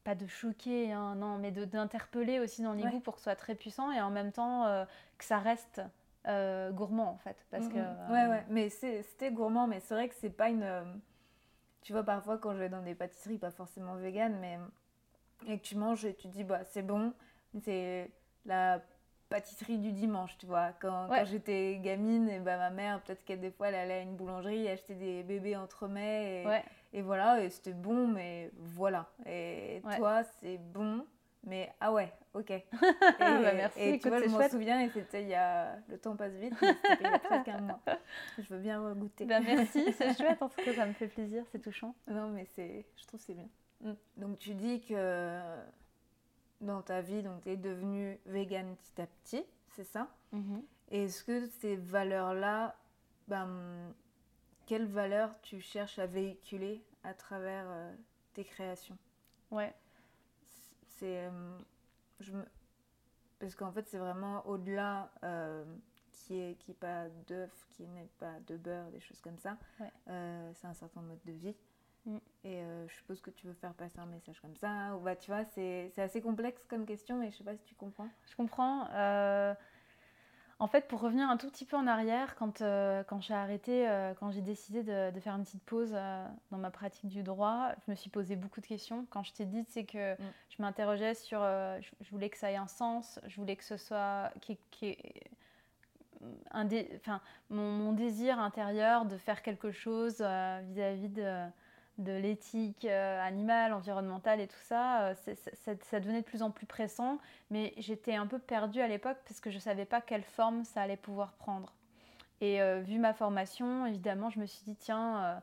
[0.04, 3.36] pas de choquer, hein, non, mais d'interpeller aussi dans les goûts pour que ce soit
[3.36, 4.86] très puissant et en même temps euh,
[5.18, 5.82] que ça reste
[6.28, 7.46] euh, gourmand en fait.
[7.52, 7.78] Parce que,
[8.12, 10.64] Ouais, ouais, mais c'était gourmand, mais c'est vrai que c'est pas une.
[10.64, 10.84] Euh,
[11.82, 14.58] tu vois, parfois quand je vais dans des pâtisseries, pas forcément vegan, mais.
[15.48, 17.14] Et que tu manges et tu dis, bah c'est bon,
[17.62, 18.12] c'est
[18.46, 18.82] la
[19.30, 20.72] pâtisserie du dimanche, tu vois.
[20.82, 24.02] Quand, quand j'étais gamine, et bah, ma mère, peut-être qu'elle des fois, elle allait à
[24.02, 26.44] une boulangerie, acheter des bébés entremets.
[26.44, 26.48] Et,
[26.94, 29.10] et voilà, et c'était bon, mais voilà.
[29.26, 31.06] Et toi, c'est bon,
[31.46, 32.50] mais ah ouais, ok.
[32.52, 32.64] Et,
[33.20, 35.78] bah merci, et tu vois, je m'en souviens, et c'était il y a.
[35.88, 37.80] Le temps passe vite, mais c'était il y a presque un mois.
[38.38, 39.26] Je veux bien goûter.
[39.26, 41.96] Bah merci, c'est chouette, en tout cas, ça me fait plaisir, c'est touchant.
[42.08, 43.48] Non, mais c'est, je trouve c'est bien.
[43.82, 43.94] Mm.
[44.18, 45.40] Donc tu dis que
[46.62, 50.08] dans ta vie, donc tu es devenue végane petit à petit, c'est ça?
[50.34, 50.62] Mm-hmm.
[50.92, 52.76] Est-ce que ces valeurs-là,
[53.28, 53.94] ben,
[54.70, 57.92] quelles valeurs tu cherches à véhiculer à travers euh,
[58.36, 59.00] tes créations?
[59.50, 59.74] Ouais.
[60.86, 61.26] C'est.
[61.26, 61.58] Euh,
[62.20, 62.46] je me...
[63.40, 65.66] Parce qu'en fait, c'est vraiment au-delà euh,
[66.12, 69.58] qui n'est qui pas d'œuf, qui n'est pas de beurre, des choses comme ça.
[70.06, 71.56] c'est un certain mode de vie.
[72.06, 72.18] Mm.
[72.44, 74.96] Et je suppose que tu veux faire passer un message comme ça.
[74.98, 77.74] Ou bah, tu vois, c'est assez complexe comme question, mais je sais pas si tu
[77.76, 78.10] comprends.
[78.30, 78.88] Je comprends.
[80.62, 83.88] En fait, pour revenir un tout petit peu en arrière, quand, euh, quand j'ai arrêté,
[83.88, 87.72] euh, quand j'ai décidé de, faire une petite pause euh, dans ma pratique du droit,
[87.86, 89.06] je me suis posé beaucoup de questions.
[89.10, 90.34] Quand je t'ai dit, c'est que mm.
[90.50, 94.32] je m'interrogeais sur, je, voulais que ça ait un sens, je voulais que ce soit,
[94.42, 94.58] qui,
[96.52, 96.68] un
[96.98, 101.48] enfin, mon, désir intérieur de faire quelque chose vis-à-vis de
[102.00, 105.14] de l'éthique euh, animale, environnementale et tout ça, euh,
[105.82, 107.20] ça, devenait de plus en plus pressant,
[107.52, 110.64] mais j'étais un peu perdue à l'époque parce que je ne savais pas quelle forme
[110.64, 111.74] ça allait pouvoir prendre.
[112.42, 115.42] Et euh, vu ma formation, évidemment, je me suis dit, tiens,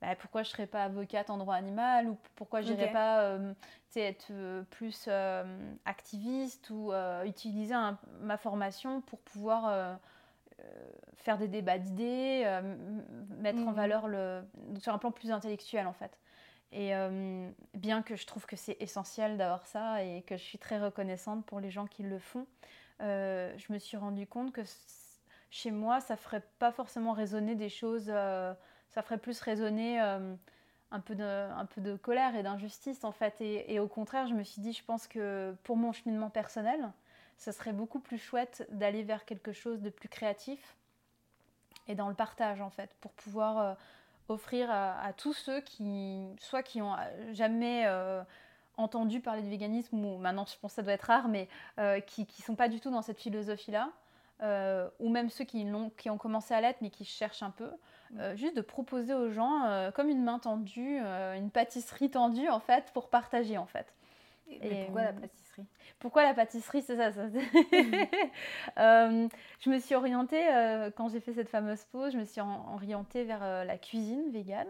[0.00, 3.38] bah, pourquoi je ne serais pas avocate en droit animal ou pourquoi je n'irais pas
[3.94, 5.10] être plus
[5.84, 6.92] activiste ou
[7.26, 7.74] utiliser
[8.22, 9.98] ma formation pour pouvoir
[11.16, 12.62] faire des débats d'idées, euh,
[13.38, 13.74] mettre en mhm.
[13.74, 14.42] valeur le,
[14.80, 16.18] sur un plan plus intellectuel en fait.
[16.70, 20.58] Et euh, bien que je trouve que c'est essentiel d'avoir ça et que je suis
[20.58, 22.46] très reconnaissante pour les gens qui le font,
[23.00, 24.60] je me suis rendu compte que
[25.50, 29.98] chez moi, ça ferait pas forcément résonner des choses, ça ferait plus résonner
[30.90, 33.40] un peu de, un peu de colère et d'injustice en fait.
[33.40, 36.90] Et, au contraire, je me suis dit, je pense que pour mon cheminement personnel,
[37.38, 40.76] ce serait beaucoup plus chouette d'aller vers quelque chose de plus créatif
[41.86, 43.74] et dans le partage en fait, pour pouvoir euh,
[44.28, 46.94] offrir à, tous ceux qui, soit qui ont
[47.32, 48.22] jamais euh,
[48.76, 51.48] entendu parler de véganisme, ou maintenant je pense que ça doit être rare, mais
[51.78, 53.90] euh, qui ne sont pas du tout dans cette philosophie-là,
[55.00, 57.70] ou même ceux qui, ont, qui ont commencé à l'être mais qui cherchent un peu,
[58.16, 62.48] euh, juste de proposer aux gens, euh, comme une main tendue, euh, une pâtisserie tendue
[62.48, 63.92] en fait, pour partager en fait.
[64.50, 65.66] Et, pourquoi la pâtisserie?
[65.98, 66.82] Pourquoi la pâtisserie?
[66.82, 67.12] C'est ça.
[67.12, 67.28] ça
[69.60, 70.44] je me suis orientée,
[70.96, 74.68] quand j'ai fait cette fameuse pause, je me suis orientée vers la cuisine végane.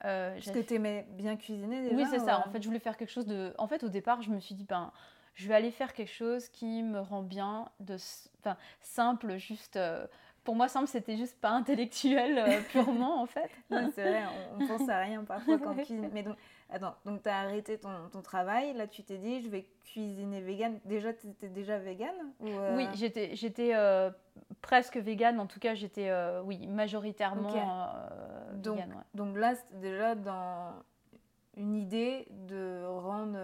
[0.00, 2.44] Parce que tu aimais bien cuisiner déjà Oui, c'est ça.
[2.46, 3.54] En fait, je voulais faire quelque chose de.
[3.58, 4.92] En fait, au départ, je me suis dit, ben,
[5.34, 7.96] je vais aller faire quelque chose qui me rend bien, de,
[8.40, 9.78] enfin, simple, juste
[10.46, 13.50] pour moi, simple, c'était juste pas intellectuel euh, purement, en fait.
[13.68, 14.22] c'est vrai,
[14.54, 16.08] on, ne pense à rien parfois quand on cuisine.
[16.14, 16.36] Mais donc,
[16.70, 20.40] attends, donc tu as arrêté ton, ton, travail, là tu t'es dit, je vais cuisiner
[20.40, 20.78] vegan.
[20.84, 22.76] Déjà, tu étais déjà vegan euh?
[22.76, 24.10] Oui, j'étais, j'étais euh,
[24.62, 26.10] presque vegan, en tout cas, j'étais,
[26.44, 27.50] oui, majoritairement
[28.54, 29.04] donc, vegan.
[29.14, 30.72] Donc là, c'était déjà dans
[31.56, 33.38] une idée de rendre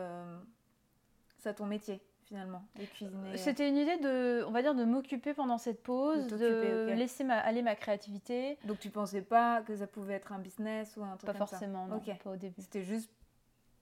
[1.38, 3.37] ça ton métier finalement, de cuisiner.
[3.37, 7.62] C'était une idée de, on va dire, de m'occuper pendant cette pause, de, laisser aller
[7.62, 8.58] ma créativité.
[8.64, 11.87] Donc tu pensais pas que ça pouvait être un business ou un truc pas forcément,
[11.87, 12.61] non, pas au début.
[12.62, 13.11] C'était juste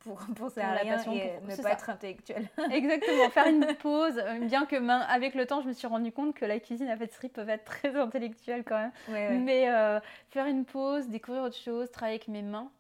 [0.01, 1.49] pour penser à la passion, et pour...
[1.49, 2.49] ne pas être intellectuel.
[2.73, 4.77] Exactement, faire une pause, euh, bien que
[5.11, 7.65] avec le temps, je me suis rendu compte que la cuisine la pâtisserie peuvent être
[7.65, 9.45] très intellectuelles quand même.
[9.45, 10.01] Mais euh,
[10.31, 12.71] faire une pause, découvrir autre chose, travailler avec mes mains,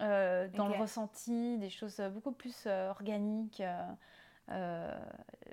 [0.00, 3.62] euh, dans le ressenti, des choses beaucoup plus organiques.
[4.50, 4.98] Euh,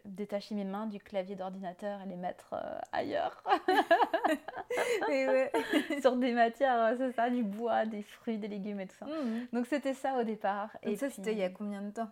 [0.06, 3.44] détacher mes mains du clavier d'ordinateur et les mettre euh, ailleurs.
[6.02, 9.06] Sur des matières, euh, c'est ça, du bois, des fruits, des légumes et tout ça.
[9.06, 9.48] Mmh.
[9.54, 10.70] Donc c'était ça au départ.
[10.82, 12.10] et ça, c'était il y a combien de temps?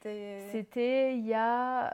[0.00, 1.90] C'était il y a,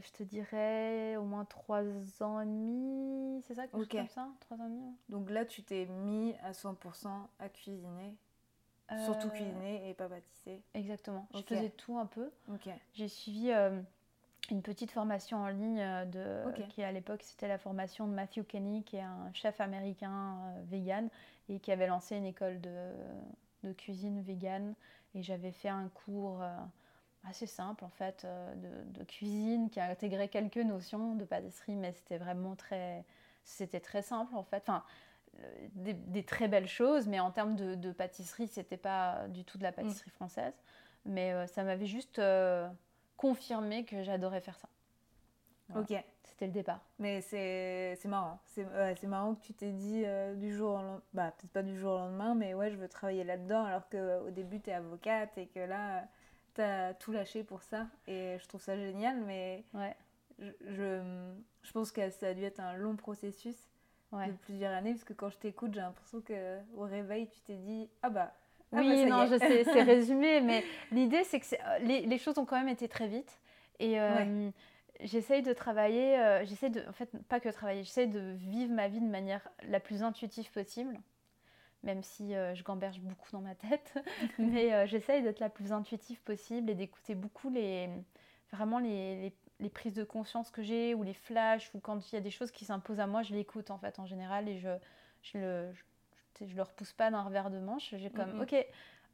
[0.00, 1.82] je te dirais, au moins trois
[2.22, 4.96] ans et demi, c'est ça, comme ça ans et demi.
[5.10, 8.16] Donc là, tu t'es mis à 100% à cuisiner
[9.04, 10.60] Surtout euh, cuisiner et pas pâtisser.
[10.74, 11.26] Exactement.
[11.34, 12.30] Je faisais tout un peu.
[12.92, 13.80] J'ai suivi euh,
[14.50, 18.44] une petite formation en ligne euh, de, qui à l'époque c'était la formation de Matthew
[18.46, 21.08] Kenny, qui est un chef américain vegan
[21.48, 22.90] et qui avait lancé une école de,
[23.62, 24.74] de cuisine vegan.
[25.14, 26.42] Et j'avais fait un cours
[27.26, 31.92] assez simple en fait de, de, cuisine qui a intégré quelques notions de pâtisserie, mais
[31.92, 33.04] c'était vraiment très,
[33.44, 34.62] c'était très simple en fait.
[34.68, 34.82] Enfin,
[35.74, 39.62] des, très belles choses, mais en termes de, de pâtisserie, c'était pas du tout de
[39.62, 39.74] la mm.
[39.74, 40.54] pâtisserie française.
[41.04, 42.68] Mais euh, ça m'avait juste euh,
[43.16, 44.68] confirmé que j'adorais faire ça.
[45.76, 45.94] Ok.
[46.22, 46.80] C'était le départ.
[46.98, 48.40] Mais c'est marrant.
[48.46, 51.78] C'est marrant que tu t'es dit euh, du jour au lendemain, bah, peut-être pas du
[51.78, 55.36] jour au lendemain, mais ouais, je veux travailler là-dedans, alors qu'au début, tu es avocate
[55.38, 56.06] et que là,
[56.54, 57.86] tu as tout lâché pour ça.
[58.06, 59.96] Et je trouve ça génial, mais ouais.
[60.38, 63.68] je, je, je pense que ça a dû être un long processus
[64.14, 67.88] de plusieurs années, parce que quand je t'écoute, j'ai l'impression qu'au réveil, tu t'es dit
[68.02, 68.32] Ah bah.
[68.72, 71.46] Ah oui, bah, non, je sais, c'est résumé, mais l'idée, c'est que
[71.82, 73.38] les, les, choses ont quand même été très vite.
[73.78, 74.50] Et euh,
[75.00, 78.88] j'essaye de travailler, euh, j'essaye de, en fait, pas que travailler, j'essaye de vivre ma
[78.88, 80.98] vie de manière la plus intuitive possible,
[81.82, 83.94] même si euh, je gamberge beaucoup dans ma tête.
[84.38, 87.88] mais j'essaye d'être la plus intuitive possible et d'écouter beaucoup les,
[88.52, 92.14] vraiment les, les les prises de conscience que j'ai ou les flashs ou quand il
[92.14, 94.58] y a des choses qui s'imposent à moi, je l'écoute en fait en général et
[94.58, 94.68] je
[95.22, 95.72] je le
[96.40, 97.94] je, le repousse pas d'un revers de manche.
[97.96, 98.54] J'ai comme ok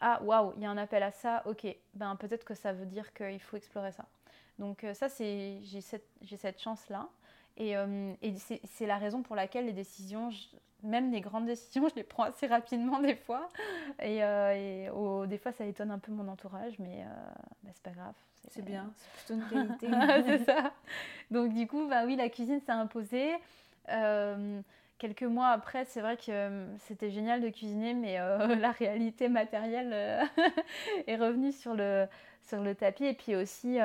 [0.01, 2.87] ah waouh il y a un appel à ça ok ben peut-être que ça veut
[2.87, 4.07] dire qu'il faut explorer ça.
[4.59, 7.09] Donc euh, ça c'est j'ai cette j'ai cette chance là
[7.57, 8.35] et, euh, et
[8.65, 10.31] c'est la raison pour laquelle les décisions
[10.83, 13.49] même les grandes décisions, je les prends assez rapidement des fois.
[14.03, 17.05] Et, euh, des fois, ça étonne un peu mon entourage, mais
[17.63, 18.15] bah, c'est pas grave.
[18.49, 19.87] C'est bien, c'est plutôt une qualité.
[20.27, 20.73] c'est ça.
[21.31, 23.33] Donc du coup, bah oui, la cuisine s'est imposée.
[23.91, 24.61] Euh,
[24.99, 29.29] quelques mois après, c'est vrai que euh, c'était génial de cuisiner, mais euh, la réalité
[29.29, 30.29] matérielle
[31.07, 32.07] est revenue sur le,
[32.43, 33.05] sur le tapis.
[33.05, 33.79] Et puis aussi,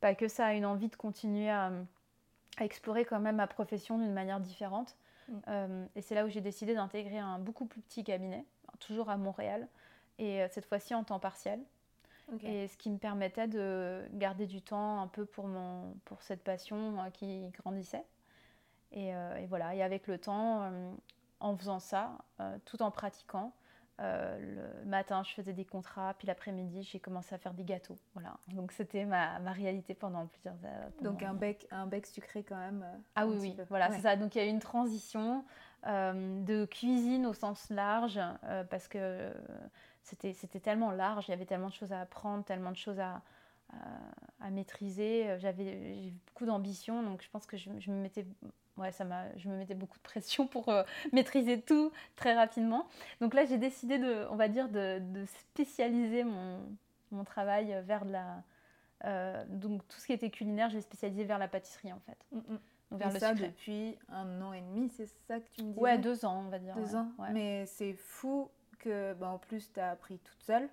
[0.00, 1.72] pas que ça, une envie de continuer à,
[2.58, 4.96] à explorer quand même ma profession d'une manière différente.
[5.28, 5.86] Mm.
[5.94, 8.44] et c'est là où j'ai décidé d'intégrer un beaucoup plus petit cabinet,
[8.80, 9.68] toujours à Montréal,
[10.18, 11.60] et cette fois-ci en temps partiel.
[12.42, 16.42] Et ce qui me permettait de garder du temps un peu pour, mon, pour cette
[16.42, 18.04] passion euh, qui grandissait.
[18.92, 20.92] Et, euh, et, voilà, et avec le temps, euh,
[21.40, 22.18] en faisant ça,
[22.64, 23.52] tout en pratiquant,
[24.02, 27.96] le matin, je faisais des contrats, puis l'après-midi, j'ai commencé à faire des gâteaux.
[28.14, 28.36] Voilà.
[28.48, 30.92] Donc c'était ma, ma, réalité pendant plusieurs années.
[31.02, 32.84] Donc un bec, un bec sucré quand même.
[33.14, 33.56] ah oui, oui.
[33.68, 34.16] Voilà, c'est ça.
[34.16, 35.44] Donc il y a eu une transition
[35.84, 38.20] de cuisine au sens large,
[38.70, 39.32] parce que
[40.02, 43.22] c'était tellement large, il y avait tellement de choses à apprendre, tellement de choses à,
[44.40, 45.36] à, maîtriser.
[45.38, 48.26] J'avais beaucoup d'ambition, donc je pense que je, me mettais
[48.76, 49.04] ouais, ça
[49.36, 50.82] je me mettais beaucoup de pression pour euh,
[51.12, 52.86] maîtriser tout très rapidement.
[53.20, 55.00] Donc là, j'ai décidé de, on va dire, de,
[55.50, 56.60] spécialiser mon,
[57.10, 58.42] mon, travail vers la,
[59.04, 62.18] euh, donc tout ce qui était culinaire, j'ai spécialisé vers la pâtisserie en fait.
[62.30, 62.58] Mm, mm.
[62.90, 65.80] Donc vers et ça depuis un an et demi, c'est ça que tu me disais
[65.80, 66.74] Ouais, deux ans, on va dire.
[66.76, 67.10] Deux ans.
[67.32, 70.68] Mais c'est fou que, bah, en plus, tu as appris toute seule.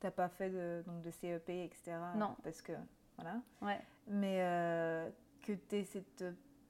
[0.00, 1.96] Tu n'as pas fait de, donc de CEP, etc.
[2.16, 2.36] Non.
[2.44, 2.72] Parce que,
[3.16, 3.40] voilà.
[3.60, 3.80] Ouais.
[4.06, 5.10] Mais euh,
[5.42, 6.24] que tu aies cette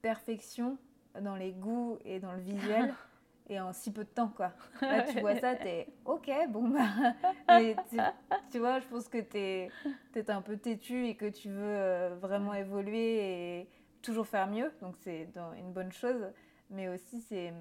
[0.05, 0.77] perfection
[1.19, 2.93] dans les goûts et dans le visuel.
[3.49, 4.53] et en si peu de temps, quoi.
[4.81, 7.15] Là, tu vois ça, t'es ok, bon, bah.
[8.51, 9.71] tu, vois, je pense que t'es
[10.13, 13.69] es un peu têtu et que tu veux euh, vraiment évoluer et
[14.03, 14.71] toujours faire mieux.
[14.79, 16.31] Donc, c'est une bonne chose.
[16.69, 17.51] Mais aussi, c'est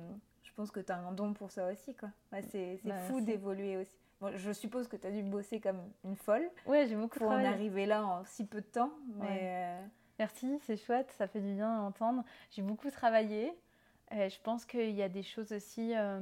[0.43, 2.11] je pense que tu as un don pour ça aussi, quoi.
[2.51, 3.99] c'est bah, fou d'évoluer aussi.
[4.37, 6.51] je suppose que tu as dû bosser comme une folle.
[6.67, 8.93] Ouais, j'ai beaucoup Pour en arriver là en si peu de temps.
[9.17, 9.41] Mais.
[9.43, 9.87] Euh,
[10.19, 12.25] Merci, c'est chouette, ça fait du bien d'entendre.
[12.51, 13.53] J'ai beaucoup travaillé.
[14.13, 15.93] Et je pense qu'il y a des choses aussi.
[15.97, 16.21] Euh,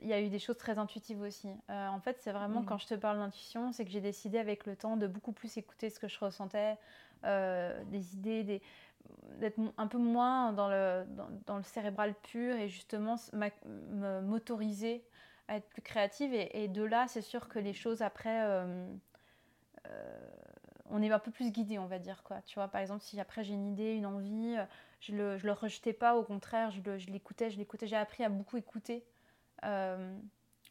[0.00, 1.48] il y a eu des choses très intuitives aussi.
[1.70, 2.66] Euh, en fait, c'est vraiment mm.
[2.66, 5.56] quand je te parle d'intuition, c'est que j'ai décidé avec le temps de beaucoup plus
[5.56, 6.76] écouter ce que je ressentais,
[7.24, 8.60] euh, des idées,
[9.38, 11.04] d'être un peu moins dans le,
[11.46, 13.16] dans, le cérébral pur et justement
[14.22, 15.04] m'autoriser
[15.46, 16.34] à être plus créative.
[16.34, 18.64] Et, et de là, c'est sûr que les choses après
[20.92, 22.22] on est un peu plus guidé, on va dire.
[22.22, 22.42] Quoi.
[22.42, 24.64] Tu vois, par exemple, si après j'ai une idée, une envie, euh,
[25.00, 27.86] je le, je le rejetais pas, au contraire, je, l'écoutais, je l'écoutais.
[27.86, 29.02] J'ai appris à beaucoup écouter
[29.64, 30.16] euh,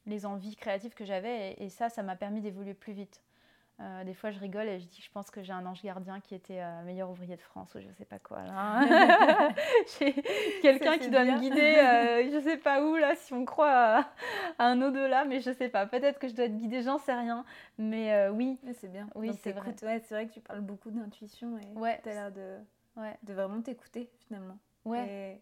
[0.06, 3.22] les envies créatives que j'avais et, ça, ça m'a permis d'évoluer plus vite.
[3.82, 5.82] Euh, des fois, je rigole et je dis que je pense que j'ai un ange
[5.82, 8.40] gardien qui était euh, meilleur ouvrier de France ou je sais pas quoi.
[10.00, 10.14] j'ai
[10.62, 14.06] quelqu'un qui doit me guider, euh, je sais pas où là, si on croit à,
[14.60, 15.88] un au-delà, mais je sais pas.
[15.88, 17.44] Peut-être que je dois être guidée, j'en sais rien.
[17.80, 18.60] Mais euh, oui.
[18.80, 19.10] c'est bien.
[19.16, 19.74] Oui, c'est vrai.
[19.78, 22.00] c'est vrai que tu parles beaucoup d'intuition et ouais.
[22.04, 22.58] tu as l'air de,
[23.24, 24.60] de vraiment t'écouter finalement.
[24.86, 25.42] Ouais.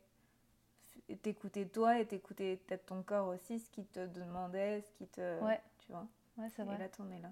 [1.10, 5.08] Et t'écouter toi et t'écouter peut-être ton corps aussi, ce qui te demandait, ce qui
[5.08, 5.44] te.
[5.44, 5.60] Ouais.
[5.80, 6.08] Tu vois.
[6.38, 6.76] Ouais, c'est vrai.
[6.76, 7.32] Et là, t'en es là.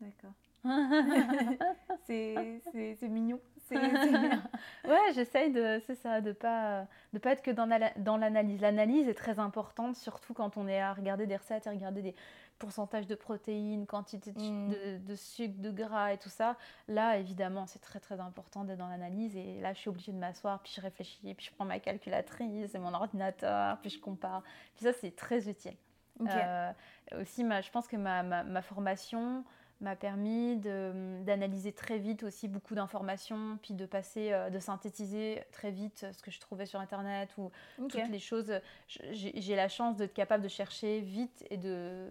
[0.00, 0.32] D'accord.
[2.06, 3.40] c'est mignon.
[3.70, 8.60] ouais, j'essaye de, c'est ça, de pas, de pas être que dans, dans l'analyse.
[8.60, 12.14] L'analyse est très importante, surtout quand on est à regarder des recettes et regarder des
[12.58, 15.04] pourcentages de protéines, quantité de, mm.
[15.04, 16.56] de, sucre, de gras et tout ça.
[16.88, 19.36] Là, évidemment, c'est très très important d'être dans l'analyse.
[19.36, 22.74] Et là, je suis obligée de m'asseoir, puis je réfléchis, puis je prends ma calculatrice
[22.74, 24.42] et mon ordinateur, puis je compare.
[24.76, 25.76] Puis ça, c'est très utile.
[26.20, 26.72] Euh,
[27.20, 29.44] aussi, ma, je pense que ma, ma, ma formation
[29.80, 35.70] m'a permis d'analyser très vite aussi beaucoup d'informations, puis de passer, euh, de synthétiser très
[35.70, 38.52] vite ce que je trouvais sur Internet ou toutes les choses.
[38.88, 42.08] J'ai la chance d'être capable de chercher vite et de...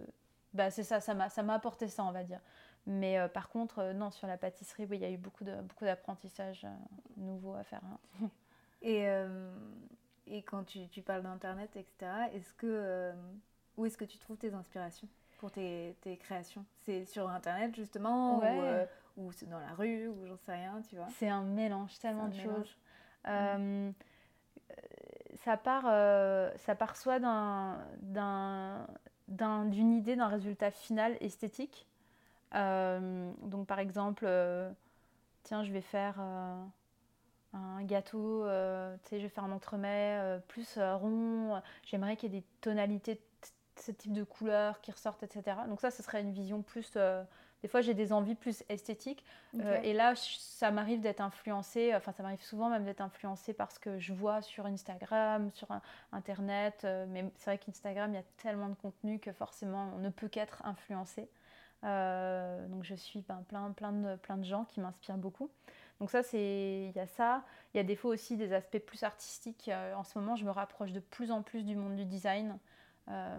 [0.54, 2.40] Bah, c'est ça, ça m'a apporté ça, on va dire.
[2.86, 5.44] Mais euh, par contre, euh, non, sur la pâtisserie, oui, il y a eu beaucoup
[5.44, 7.82] d'apprentissage beaucoup nouveau à faire.
[8.22, 8.30] Hein.
[8.82, 9.08] Et,
[10.28, 13.14] et quand tu, tu parles d'Internet, etc., est-ce que,
[13.78, 15.08] où est-ce que tu trouves tes inspirations?
[15.46, 18.84] Pour tes, tes créations C'est sur Internet justement euh,
[19.16, 22.30] ou, c'est dans la rue ou j'en sais rien, tu vois C'est un mélange, tellement
[22.30, 22.76] de choses.
[23.28, 23.92] Euh,
[25.44, 27.20] ça, part, euh, ça part soit
[29.28, 31.86] d'une idée, d'un résultat final esthétique.
[32.52, 34.28] donc par exemple,
[35.44, 38.46] tiens, je vais faire un gâteau,
[39.04, 41.62] tu sais, je vais faire un entremets plus rond.
[41.84, 43.22] J'aimerais qu'il y ait des tonalités
[43.80, 45.58] ce type de couleurs qui ressortent, etc.
[45.68, 46.94] Donc ça, ce serait une vision plus...
[46.96, 47.24] Euh,
[47.62, 49.24] des fois, j'ai des envies plus esthétiques.
[49.60, 53.72] Euh, et là, ça m'arrive d'être influencée, enfin ça m'arrive souvent même d'être influencée par
[53.72, 55.68] ce que je vois sur Instagram, sur
[56.12, 56.82] Internet.
[56.84, 60.10] Euh, mais c'est vrai qu'Instagram, il y a tellement de contenu que forcément, on ne
[60.10, 61.28] peut qu'être influencé.
[61.82, 65.50] donc je suis ben, plein, plein, de, plein de gens qui m'inspirent beaucoup.
[66.00, 67.44] Donc ça, c'est il y a ça.
[67.74, 69.72] Il y a des fois aussi des aspects plus artistiques.
[69.96, 72.60] en ce moment, je me rapproche de plus en plus du monde du design.
[73.10, 73.38] Euh,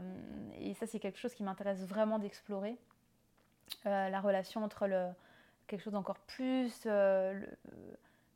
[0.61, 2.77] et ça, c'est quelque chose qui m'intéresse vraiment d'explorer.
[3.85, 5.09] Euh, la relation entre le,
[5.67, 7.41] quelque chose d'encore plus, euh,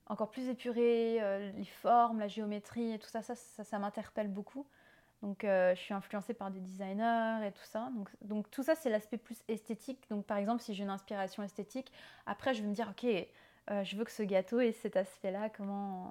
[0.06, 1.20] encore plus épuré,
[1.56, 4.66] les formes, la géométrie et tout ça, ça, ça, m'interpelle beaucoup.
[5.22, 7.90] Donc, je suis influencée par des designers et tout ça.
[8.22, 10.08] Donc, tout ça, c'est l'aspect plus esthétique.
[10.10, 11.92] Donc, par exemple, si j'ai une inspiration esthétique,
[12.26, 13.06] après, je vais me dire, ok,
[13.84, 15.50] je veux que ce gâteau ait cet aspect-là.
[15.50, 16.10] Comment,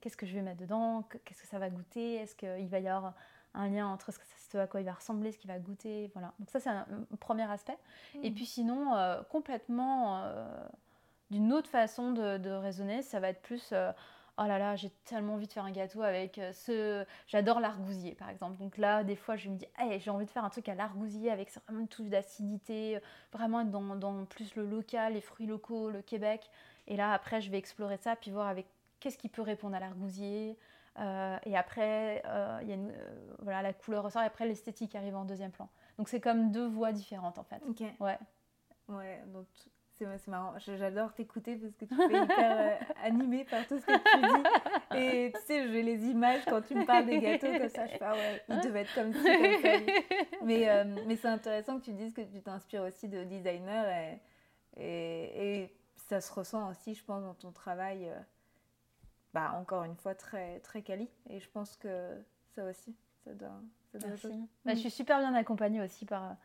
[0.00, 1.04] qu'est-ce que je vais mettre dedans?
[1.24, 2.16] Qu'est-ce que ça va goûter?
[2.16, 3.14] Est-ce qu'il va y avoir
[3.56, 6.10] un lien entre ce, à quoi il va ressembler, ce qu'il va goûter.
[6.14, 6.32] Voilà.
[6.38, 6.86] Donc ça, c'est un,
[7.20, 7.76] premier aspect.
[8.22, 8.94] Et puis sinon,
[9.30, 10.24] complètement
[11.30, 13.72] d'une autre façon de, raisonner, ça va être plus
[14.38, 17.04] oh là là, j'ai tellement envie de faire un gâteau avec ce.
[17.26, 18.56] J'adore l'argousier, par exemple.
[18.58, 20.74] Donc là, des fois, je me dis, hey, j'ai envie de faire un truc à
[20.74, 23.00] l'argousier avec vraiment une touche d'acidité,
[23.32, 26.50] vraiment être dans, dans, plus le local, les fruits locaux, le Québec.
[26.86, 28.66] Et là, après, je vais explorer ça, puis voir avec
[29.00, 30.56] qu'est-ce qui peut répondre à l'argousier.
[30.98, 35.16] Euh, et après, euh, y a euh, voilà, la couleur ressort, et après, l'esthétique arrive
[35.16, 35.68] en deuxième plan.
[35.98, 37.62] Donc, c'est comme deux voies différentes, en fait.
[37.68, 37.82] Ok.
[38.00, 38.18] Ouais.
[38.88, 39.46] Ouais, donc
[39.98, 40.54] c'est marrant.
[40.58, 44.98] J'adore t'écouter parce que tu es hyper animée par tout ce que tu dis.
[44.98, 47.86] Et tu sais, j'ai les images quand tu me parles des gâteaux comme ça.
[47.86, 50.38] Je fais, ah ouais, ils devaient être comme ci, comme ça.
[50.44, 54.20] Mais, mais c'est intéressant que tu dises que tu t'inspires aussi de designers.
[54.76, 55.76] Et, et, et,
[56.08, 58.08] ça se ressent aussi, je pense, dans ton travail
[59.36, 61.10] bah, encore une fois très, très quali.
[61.28, 62.16] Et je pense que
[62.54, 63.60] ça aussi, ça doit,
[63.92, 64.48] ça Merci.
[64.64, 66.36] Bah, je suis super bien accompagnée aussi par,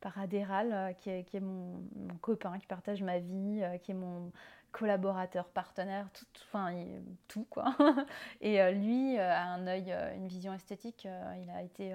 [0.00, 3.76] par Adéral, euh, qui est, qui est mon, mon, copain, qui partage ma vie, euh,
[3.76, 4.32] qui est mon
[4.72, 6.72] collaborateur, partenaire, tout, enfin,
[7.28, 7.76] tout quoi.
[8.40, 11.06] Et euh, lui a un œil, une vision esthétique.
[11.42, 11.94] il a été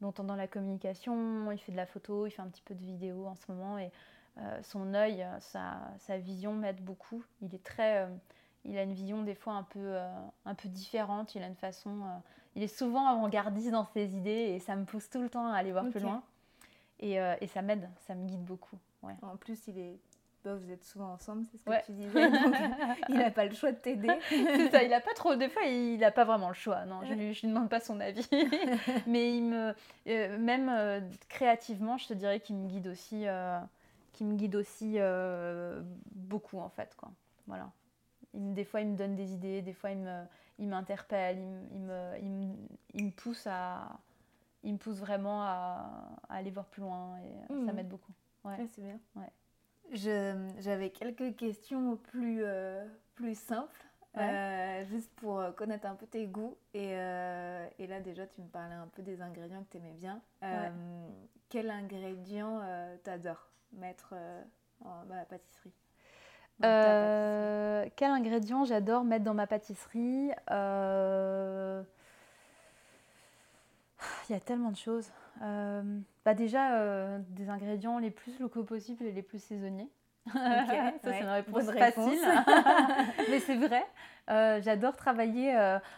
[0.00, 2.84] longtemps dans la communication, il fait de la photo, il fait un petit peu de
[2.84, 3.76] vidéo en ce moment.
[3.76, 3.90] Et
[4.62, 7.24] son œil, sa, sa vision m'aide beaucoup.
[7.42, 8.08] Il est très
[8.64, 10.08] il a une vision des fois un peu, euh,
[10.44, 11.34] un peu différente.
[11.34, 11.90] Il a une façon.
[11.90, 12.18] Euh,
[12.56, 15.56] il est souvent avant-gardiste dans ses idées et ça me pousse tout le temps à
[15.56, 16.22] aller voir plus loin.
[16.98, 18.76] Et, euh, et ça m'aide, ça me guide beaucoup.
[19.02, 19.14] Ouais.
[19.22, 19.98] En plus, il est.
[20.42, 22.30] Bah, vous êtes souvent ensemble, c'est ce que tu disais.
[22.30, 22.54] Donc,
[23.10, 24.08] il n'a pas le choix de t'aider.
[24.30, 25.36] c'est ça, il n'a pas trop.
[25.36, 26.86] Des fois, il n'a pas vraiment le choix.
[26.86, 28.26] Non, je ne lui, demande pas son avis.
[29.06, 29.74] Mais il me,
[30.38, 33.26] même créativement, je te dirais qu'il me guide aussi,
[34.12, 34.96] qui me guide aussi
[36.12, 36.94] beaucoup, en fait.
[36.96, 37.10] Quoi.
[37.46, 37.70] Voilà
[38.34, 42.30] des fois, il me donne des idées, des fois, il m'interpelle, il, il, me, il,
[42.30, 42.54] me,
[42.94, 43.98] il, me, pousse à,
[44.62, 47.72] il me pousse vraiment à, aller voir plus loin et ça mmh.
[47.72, 48.12] m'aide beaucoup.
[48.44, 48.56] Ouais.
[48.72, 48.98] c'est bien.
[49.16, 49.30] Ouais.
[49.92, 56.26] J'avais quelques questions plus, euh, plus simples, euh, juste pour euh, connaître un peu tes
[56.26, 56.56] goûts.
[56.74, 60.22] Et, et, là, déjà, tu me parlais un peu des ingrédients que tu aimais bien.
[61.48, 62.60] Quel ingrédient
[63.02, 64.14] t'adores mettre
[64.80, 65.72] dans la pâtisserie?
[66.64, 71.82] Euh, quel ingrédient j'adore mettre dans ma pâtisserie euh,
[74.28, 75.10] Il y a tellement de choses.
[75.42, 75.82] Euh,
[76.24, 79.88] bah déjà, des ingrédients les plus locaux possibles et les plus saisonniers.
[80.32, 82.20] ça, c'est une réponse facile.
[83.30, 83.84] Mais c'est vrai.
[84.60, 85.56] j'adore travailler.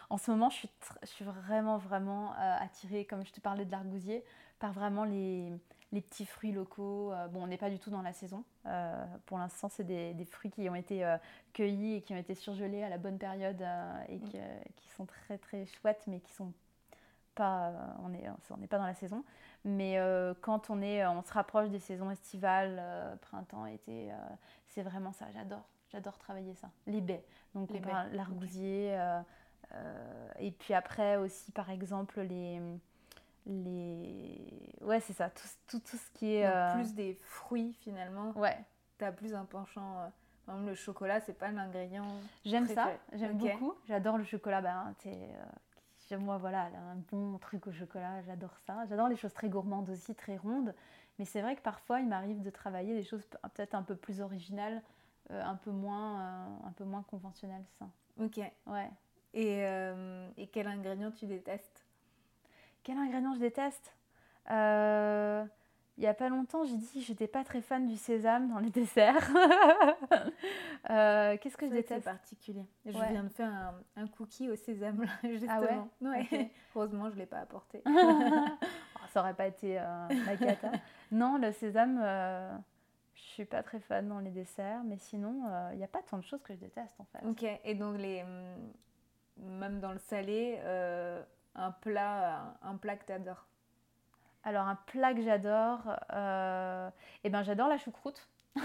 [0.09, 0.69] en ce moment, je suis,
[1.01, 4.23] je suis vraiment, vraiment attirée, comme je te parlais de l'argousier,
[4.59, 5.51] par vraiment les,
[5.93, 7.13] les petits fruits locaux.
[7.13, 8.43] Euh, bon, on n'est pas du tout dans la saison.
[8.65, 11.17] Euh, pour l'instant, c'est des, fruits qui ont été euh,
[11.53, 13.61] cueillis et qui ont été surgelés à la bonne période
[14.09, 14.29] et mm.
[14.75, 16.51] qui sont très très chouettes, mais qui sont
[17.35, 17.71] pas,
[18.03, 19.23] on n'est on n'est pas dans la saison.
[19.65, 19.97] Mais
[20.41, 22.81] quand on est, on se rapproche des saisons estivales,
[23.21, 24.11] printemps, été,
[24.67, 25.31] c'est vraiment ça.
[25.31, 26.69] J'adore, j'adore travailler ça.
[26.85, 27.23] Les baies,
[27.55, 27.69] donc
[28.11, 28.99] l'argousier.
[30.39, 32.61] et puis après aussi, par exemple, les
[33.45, 38.31] les ouais c'est ça tout, tout, tout, ce qui est euh, plus des fruits finalement.
[38.37, 38.57] Ouais.
[38.97, 40.07] Tu as plus un penchant euh,
[40.45, 42.07] par exemple le chocolat c'est pas l'ingrédient
[42.45, 47.71] j'aime ça j'aime beaucoup j'adore le chocolat ben euh, moi voilà un bon truc au
[47.71, 48.85] chocolat j'adore ça.
[48.87, 50.73] J'adore les choses très gourmandes aussi très rondes
[51.17, 53.25] mais c'est vrai que parfois il m'arrive de travailler des choses
[53.55, 54.81] peut-être un peu plus originales
[55.29, 57.87] un peu moins un peu moins conventionnelles ça.
[58.19, 58.39] Ok.
[58.67, 58.91] Ouais.
[59.33, 59.63] Et,
[60.37, 61.82] et quel ingrédient tu détestes?
[62.83, 63.95] Quel ingrédient je déteste
[64.51, 65.45] euh,
[65.97, 68.59] Il n'y a pas longtemps, j'ai dit que j'étais pas très fan du sésame dans
[68.59, 69.29] les desserts.
[70.89, 72.65] Euh, qu'est-ce que je déteste C'est particulier.
[72.85, 75.89] Je viens de faire un, cookie au sésame, justement.
[76.01, 77.81] Ah ouais, Heureusement, je ne l'ai pas apporté.
[78.95, 80.71] Oh, ça aurait pas été euh, la cata.
[81.11, 82.55] non, le sésame, euh,
[83.13, 86.17] je suis pas très fan dans les desserts, mais sinon, il n'y a pas tant
[86.17, 87.25] de choses que je déteste, en fait.
[87.25, 88.23] Ok, et donc, les,
[89.37, 90.57] même dans le salé
[91.55, 93.45] un plat, un plat que tu adores
[94.43, 95.81] Alors, un plat que j'adore,
[96.13, 96.89] euh,
[97.23, 98.27] eh ben, j'adore la choucroute.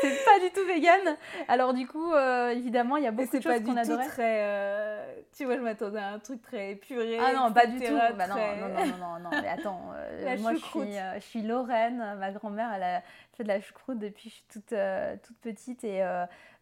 [0.00, 1.14] c'est pas du tout vegan.
[1.46, 4.06] Alors du coup, euh, évidemment, il y a beaucoup de choses qu'on adorait.
[4.06, 7.18] Très, euh, tu vois, je m'attendais à un truc très épuré.
[7.18, 7.94] Ah non, pas du tout.
[8.16, 9.92] Bah non, non, non, non, non, mais attends.
[10.38, 12.16] moi, je suis, je suis Lorraine.
[12.18, 13.02] Ma grand-mère, elle a
[13.42, 16.02] de la choucroute depuis que je suis toute, toute petite et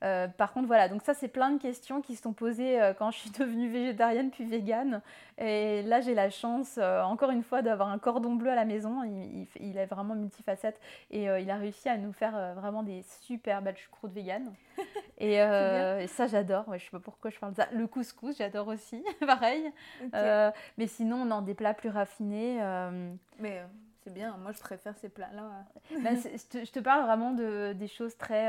[0.05, 2.95] euh, par contre, voilà, donc ça, c'est plein de questions qui se sont posées euh,
[2.95, 5.03] quand je suis devenue végétarienne puis végane.
[5.39, 8.64] Et là, j'ai la chance, euh, encore une fois, d'avoir un cordon bleu à la
[8.64, 9.03] maison.
[9.03, 13.76] Il, est vraiment multifacette et il a réussi à nous faire vraiment des super belles
[13.76, 14.53] choucroutes véganes.
[15.18, 16.68] et, euh, et, ça, j'adore.
[16.68, 17.68] Ouais, je sais pas pourquoi je parle de ça.
[17.72, 19.05] Le couscous, j'adore aussi.
[19.20, 19.70] Pareil.
[20.14, 22.59] Euh, mais sinon, non, des plats plus raffinés.
[22.61, 23.62] Euh, mais
[24.09, 24.37] c'est bien.
[24.39, 25.65] Moi, je préfère ces plats-là.
[26.03, 28.49] Ben, je, te, parle vraiment de, des choses très.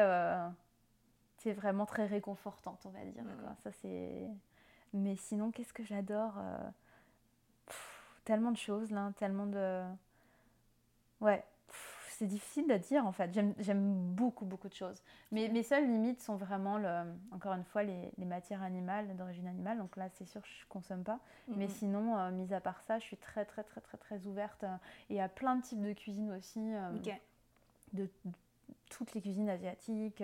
[1.37, 3.23] c'est vraiment très réconfortantes, on va dire.
[3.23, 3.55] Mm.
[3.63, 4.27] Ça, c'est.
[4.93, 6.33] Mais sinon, qu'est-ce que j'adore
[8.23, 9.11] Tellement de choses, là.
[9.17, 9.83] Tellement de.
[11.21, 11.43] Ouais
[12.19, 13.31] c'est difficile à dire en fait.
[13.59, 15.01] J'aime beaucoup, beaucoup de choses.
[15.31, 19.77] Mais mes seules limites sont vraiment, le, encore une fois, les, matières animales, d'origine animale.
[19.77, 21.19] Donc là, c'est sûr, je ne consomme pas.
[21.47, 24.65] Mais sinon, euh, mis à part ça, je suis très, très, très, très, très ouverte.
[24.65, 24.75] Euh,
[25.09, 26.59] et à plein de types de cuisine aussi.
[26.59, 26.91] Euh,
[27.93, 28.09] de,
[28.89, 30.23] toutes les cuisines asiatiques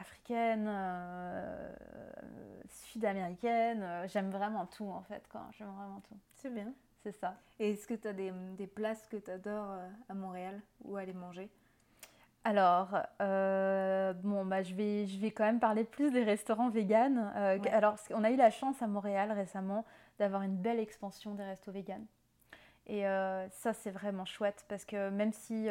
[0.00, 0.70] africaines,
[2.68, 3.84] sud-américaines.
[4.06, 5.22] J'aime vraiment tout en fait.
[5.58, 6.16] J'aime vraiment tout.
[6.36, 6.72] C'est bien.
[7.02, 7.34] C'est ça.
[7.58, 10.96] Et est-ce que tu as des, des, places que tu adores euh, à Montréal où
[10.96, 11.48] aller manger?
[12.44, 17.32] Alors, euh, bon, bah, je, vais, je vais quand même parler plus des restaurants véganes.
[17.36, 19.84] Euh, alors, on a eu la chance à Montréal récemment
[20.18, 22.06] d'avoir une belle expansion des restos véganes.
[22.86, 23.02] Et
[23.52, 25.68] ça, c'est vraiment chouette parce que même si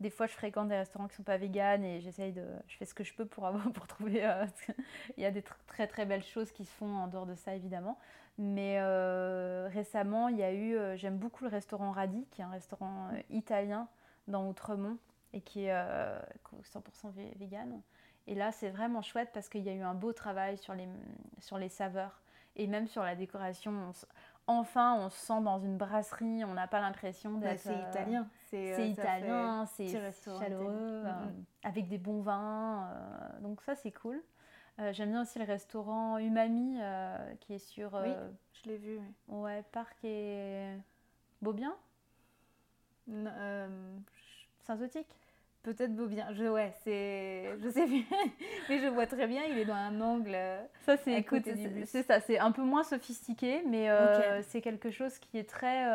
[0.00, 2.44] des fois je fréquente des restaurants qui ne sont pas véganes et j'essaye de.
[2.66, 4.26] Je fais ce que je peux pour, avoir, pour trouver.
[5.18, 7.54] il y a des très très belles choses qui se font en dehors de ça,
[7.54, 7.98] évidemment.
[8.38, 12.44] Mais euh, récemment, il y a eu, euh, j'aime beaucoup le restaurant Radi, qui est
[12.44, 13.88] un restaurant euh, italien
[14.28, 14.98] dans Outremont
[15.32, 17.80] et qui est 100% vegan.
[18.26, 20.88] Et là, c'est vraiment chouette parce qu'il y a eu un beau travail sur les,
[21.38, 22.20] sur les saveurs
[22.56, 23.92] et même sur la décoration.
[24.46, 27.60] enfin, on se sent dans une brasserie, on n'a pas l'impression bah, d'être.
[27.60, 28.28] c'est italien.
[28.46, 29.88] C'est italien, c'est
[30.38, 31.04] chaleureux,
[31.62, 32.88] avec des bons vins.
[33.40, 34.22] donc, ça, c'est cool.
[34.78, 37.94] Euh, j'aime bien aussi le restaurant Umami euh, qui est sur.
[37.94, 39.00] oui, euh, je l'ai vu.
[39.28, 40.68] Ouais, Parc et.
[41.42, 41.76] Beaubien
[44.60, 45.06] Saint-Zotique
[45.62, 46.32] Peut-être Beaubien.
[46.32, 47.58] Je, ouais, c'est.
[47.62, 48.04] Je sais plus.
[48.68, 50.36] mais je vois très bien, il est dans un angle.
[50.84, 51.14] Ça, c'est.
[51.14, 51.48] Écoute,
[51.86, 52.20] c'est ça.
[52.20, 53.88] C'est un peu moins sophistiqué, mais
[54.42, 55.86] c'est quelque chose qui est très.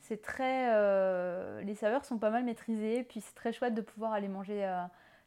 [0.00, 1.62] c'est très.
[1.64, 4.62] les saveurs sont pas mal maîtrisées, puis c'est très chouette de pouvoir aller manger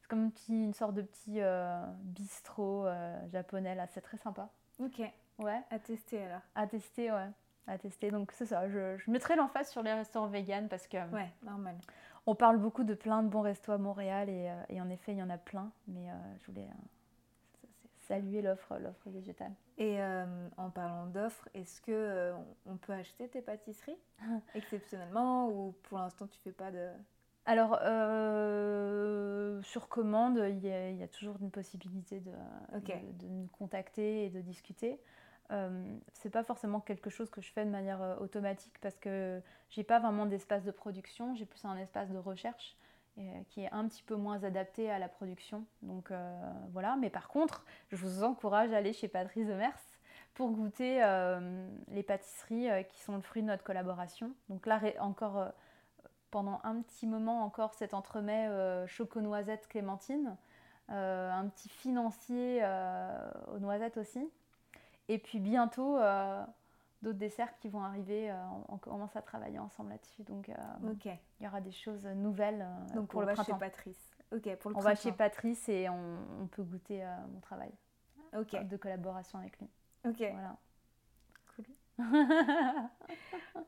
[0.05, 4.49] c'est comme une sorte de petit euh, bistrot euh, japonais là, c'est très sympa.
[4.79, 5.01] Ok.
[5.39, 5.61] Ouais.
[5.71, 6.41] À tester alors.
[6.53, 7.29] À tester, ouais.
[7.65, 8.11] À tester.
[8.11, 10.97] Donc c'est ça, je, je mettrai l'emphase sur les restaurants vegan parce que.
[11.11, 11.75] Ouais, normal.
[12.27, 15.13] On parle beaucoup de plein de bons restos à Montréal et, euh, et en effet
[15.13, 16.07] il y en a plein, mais
[16.39, 16.69] je voulais
[18.07, 19.53] saluer l'offre, l'offre végétale.
[19.79, 19.97] Et
[20.57, 22.31] en parlant d'offres, est-ce que
[22.67, 23.97] on peut acheter tes pâtisseries?
[24.53, 26.89] Exceptionnellement ou pour l'instant tu fais pas de
[27.45, 32.31] alors, euh, sur commande, il y, a, toujours une possibilité de,
[33.27, 34.99] nous contacter et de discuter.
[35.51, 39.39] Euh, c'est pas forcément quelque chose que je fais de manière euh, automatique parce que
[39.69, 42.75] j'ai pas vraiment d'espace de production, j'ai plus un espace de recherche
[43.47, 45.65] qui est un petit peu moins adapté à la production.
[45.83, 46.11] Donc
[46.73, 49.79] voilà, mais par contre, je vous encourage à aller chez Patrice de Mers
[50.33, 50.99] pour goûter
[51.87, 54.33] les pâtisseries qui sont le fruit de notre collaboration.
[54.49, 55.53] Donc là, encore
[56.35, 60.35] pendant un petit moment encore cet entremets euh, choco-noisette clémentine,
[60.89, 64.29] euh, un petit financier euh, aux noisettes aussi.
[65.07, 65.97] Et puis bientôt,
[67.01, 68.35] d'autres desserts qui vont arriver.
[68.67, 70.23] on, commence à travailler ensemble là-dessus.
[70.23, 70.51] Donc,
[71.05, 74.17] il y aura des choses nouvelles donc pour on le va chez Patrice.
[74.33, 77.71] Ok, pour le on va chez Patrice et on, peut goûter mon travail
[78.33, 79.69] de collaboration avec lui.
[80.05, 80.17] Ok.
[80.19, 80.57] Voilà.
[81.55, 81.65] Cool.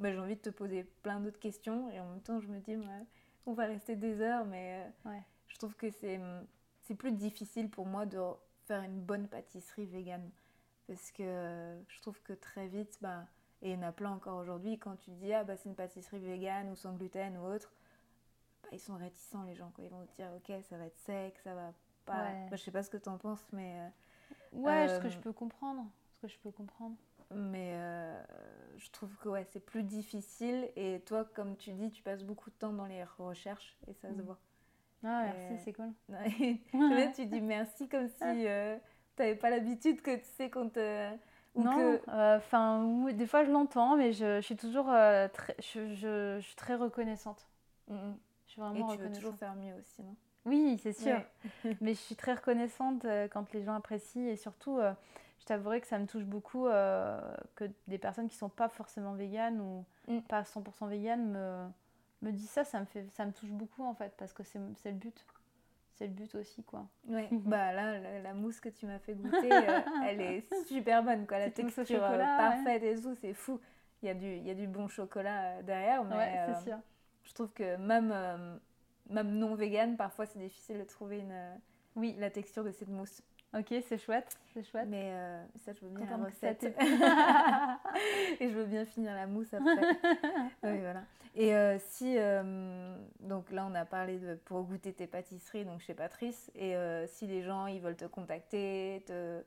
[0.00, 2.60] Bah, j'ai envie de te poser plein d'autres questions et en même temps je me
[2.60, 2.76] dis
[3.46, 5.18] on va rester des heures mais euh,
[5.48, 6.20] je trouve que c'est
[6.84, 8.18] c'est plus difficile pour moi de
[8.66, 10.30] faire une bonne pâtisserie végane.
[10.86, 13.26] Parce que euh, je trouve que très vite bah
[13.60, 15.74] et il y en a plein encore aujourd'hui quand tu dis ah bah c'est une
[15.74, 17.72] pâtisserie végane ou sans gluten ou autre
[18.62, 19.84] bah, ils sont réticents les gens quoi.
[19.84, 21.72] ils vont te dire ok ça va être sec ça va
[22.06, 22.32] pas.
[22.48, 25.18] Bah, je sais pas ce que tu en penses mais euh, ouais ce que je
[25.18, 26.96] peux comprendre ce que je peux comprendre
[27.34, 28.22] mais euh,
[28.76, 30.70] je trouve que ouais, c'est plus difficile.
[30.76, 34.08] Et toi, comme tu dis, tu passes beaucoup de temps dans les recherches et ça
[34.08, 34.24] se mm.
[34.24, 34.38] voit.
[35.04, 35.92] Ah, merci, c'est cool.
[36.08, 38.76] Là, tu dis merci comme si euh,
[39.16, 41.10] tu n'avais pas l'habitude que tu sais qu'on te.
[41.54, 46.40] non, euh, enfin, des fois je l'entends, mais je, je, suis toujours très, je, je,
[46.40, 47.46] suis très reconnaissante.
[47.88, 48.18] Mm, mm.
[48.46, 50.16] Je suis vraiment et tu veux toujours faire mieux aussi, non?
[50.48, 51.20] Oui, c'est sûr.
[51.80, 54.80] mais je suis très reconnaissante quand les gens apprécient et surtout
[55.40, 57.20] je t'avouerai que ça me touche beaucoup euh,
[57.54, 60.20] que des personnes qui sont pas forcément véganes ou mm.
[60.22, 61.66] pas 100% véganes me,
[62.22, 64.58] me disent ça, ça me, fait, ça me touche beaucoup en fait, parce que c'est
[64.58, 65.24] le but.
[65.94, 66.86] C'est le but aussi, quoi.
[67.08, 71.26] Ouais, bah là, la, mousse que tu m'as fait goûter, euh, elle est super bonne,
[71.26, 71.38] quoi.
[71.38, 73.60] La texture euh, parfaite et tout, c'est fou.
[74.02, 76.78] Il y, a du, il y a du bon chocolat derrière, mais ouais, c'est sûr.
[77.24, 78.14] je trouve que même,
[79.08, 81.34] même non vegan, parfois c'est difficile de trouver une,
[81.96, 82.14] oui.
[82.18, 83.22] la texture de cette mousse.
[83.56, 84.88] Ok, c'est chouette, c'est chouette.
[84.88, 86.64] Mais euh, ça, je veux bien Contente la recette.
[88.40, 89.74] et je veux bien finir la mousse après.
[90.62, 91.04] Oui, voilà.
[91.34, 95.80] Et euh, si, euh, donc là, on a parlé de pour goûter tes pâtisseries, donc
[95.80, 96.50] chez Patrice.
[96.54, 99.42] Et euh, si les gens, ils veulent te contacter, te,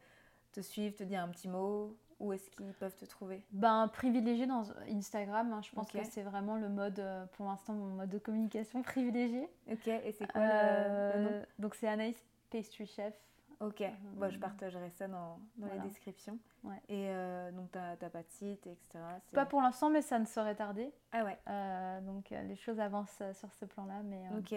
[0.51, 4.46] te suivre, te dire un petit mot, où est-ce qu'ils peuvent te trouver Ben, privilégié
[4.46, 8.10] dans Instagram, hein, je pense que c'est vraiment le mode, euh, pour l'instant, mon mode
[8.10, 9.50] de communication privilégié.
[9.72, 13.14] Ok, et c'est quoi le- le, nom Euh, donc c'est Anaïs Pastry Chef.
[13.60, 13.84] Ok,
[14.16, 15.76] Bon, je partagerai ça dans, dans Voilà.
[15.76, 16.40] les descriptions.
[16.64, 16.78] Ouais.
[16.90, 19.00] Et euh, donc, t'as pas de site, etc.
[19.34, 20.92] Pas pour l'instant, mais ça ne saurait tarder.
[21.12, 24.56] Ah ouais, Euh, donc euh, les choses avancent euh, sur ce plan-là, mais euh, ok.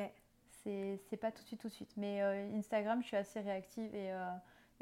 [0.63, 1.93] c'est c'est pas tout de suite, tout de suite.
[1.99, 4.27] Mais euh, Instagram, je suis assez réactive et, euh,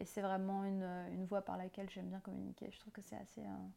[0.03, 0.83] et c'est vraiment une,
[1.13, 2.69] une voie par laquelle j'aime bien communiquer.
[2.73, 3.41] Je trouve que c'est assez.
[3.41, 3.69] euh,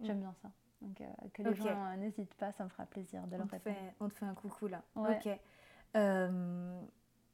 [0.00, 0.50] J'aime bien ça.
[0.82, 3.46] Donc euh, que les gens euh, n'hésitent pas, ça me fera plaisir de On leur
[3.46, 3.76] te, répondre.
[3.76, 4.82] fait, on te fait un coucou là.
[4.96, 5.16] Ouais.
[5.24, 5.38] Ok.
[5.96, 6.80] Euh,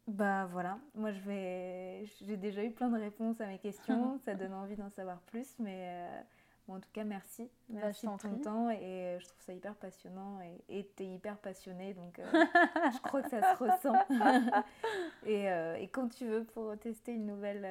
[0.07, 2.05] bah voilà, moi je vais.
[2.22, 5.59] J'ai déjà eu plein de réponses à mes questions, ça donne envie d'en savoir plus,
[5.59, 6.20] mais euh,
[6.66, 7.51] bon, en tout cas merci.
[7.68, 8.41] Bah, Merci je de ton prie.
[8.43, 12.24] temps et euh, je trouve ça hyper passionnant et tu es hyper passionné donc euh,
[12.95, 13.95] je crois que ça se ressent.
[15.26, 17.66] et, euh, et quand tu veux pour tester une nouvelle.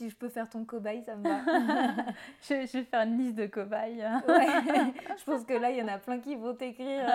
[0.00, 1.40] Si je peux faire ton cobaye, ça me va.
[2.40, 4.02] je, je vais faire une liste de cobayes.
[4.26, 4.46] Ouais.
[5.18, 7.06] je pense que là, il y en a plein qui vont t'écrire.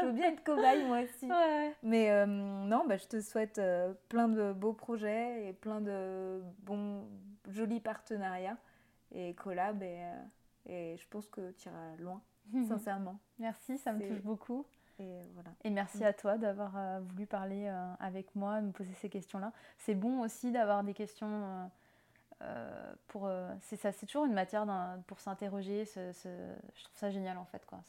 [0.00, 1.26] je veux bien être cobaye, moi aussi.
[1.26, 1.74] Ouais.
[1.82, 6.40] Mais euh, non, bah, je te souhaite euh, plein de beaux projets et plein de
[6.60, 7.04] bons,
[7.50, 8.56] jolis partenariats
[9.14, 9.82] et collabs.
[9.82, 12.22] Et, euh, et je pense que tu iras loin,
[12.68, 13.18] sincèrement.
[13.38, 14.64] Merci, ça me touche beaucoup.
[14.98, 15.50] Et voilà.
[15.64, 19.52] Et merci à toi d'avoir euh, voulu parler euh, avec moi, me poser ces questions-là.
[19.76, 21.70] C'est bon aussi d'avoir des questions
[23.08, 23.26] pour.
[23.26, 24.64] euh, c'est ça, c'est toujours une matière
[25.06, 25.84] pour s'interroger.
[25.84, 27.80] ce- ce- je trouve ça génial en fait, quoi.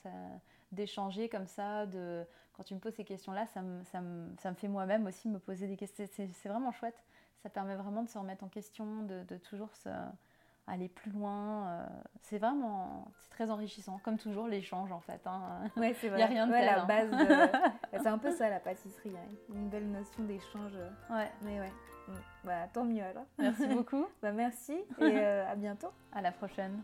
[0.72, 2.24] D'échanger comme ça, de
[2.54, 5.28] quand tu me poses ces questions-là, ça me, ça me, ça me fait moi-même aussi
[5.30, 6.06] me poser des questions.
[6.12, 7.04] C'est vraiment chouette.
[7.42, 9.90] Ça permet vraiment de se remettre en question, de, de toujours se,
[10.68, 11.68] aller plus loin.
[11.70, 11.86] euh,
[12.22, 15.22] c'est vraiment, c'est très enrichissant, comme toujours l'échange en fait.
[15.26, 15.62] hein.
[15.78, 16.86] Ouais, c'est Y a rien de Ouais, tel, la hein.
[16.86, 17.58] base de-
[18.04, 19.16] C'est un peu ça, la pâtisserie.
[19.18, 19.54] hein.
[19.56, 20.74] Une belle notion d'échange.
[21.10, 21.72] Ouais, Mais ouais.
[22.44, 23.26] Bah, tant mieux alors.
[23.38, 24.06] merci beaucoup.
[24.22, 25.90] Bah, merci et euh, à bientôt.
[26.12, 26.82] À la prochaine.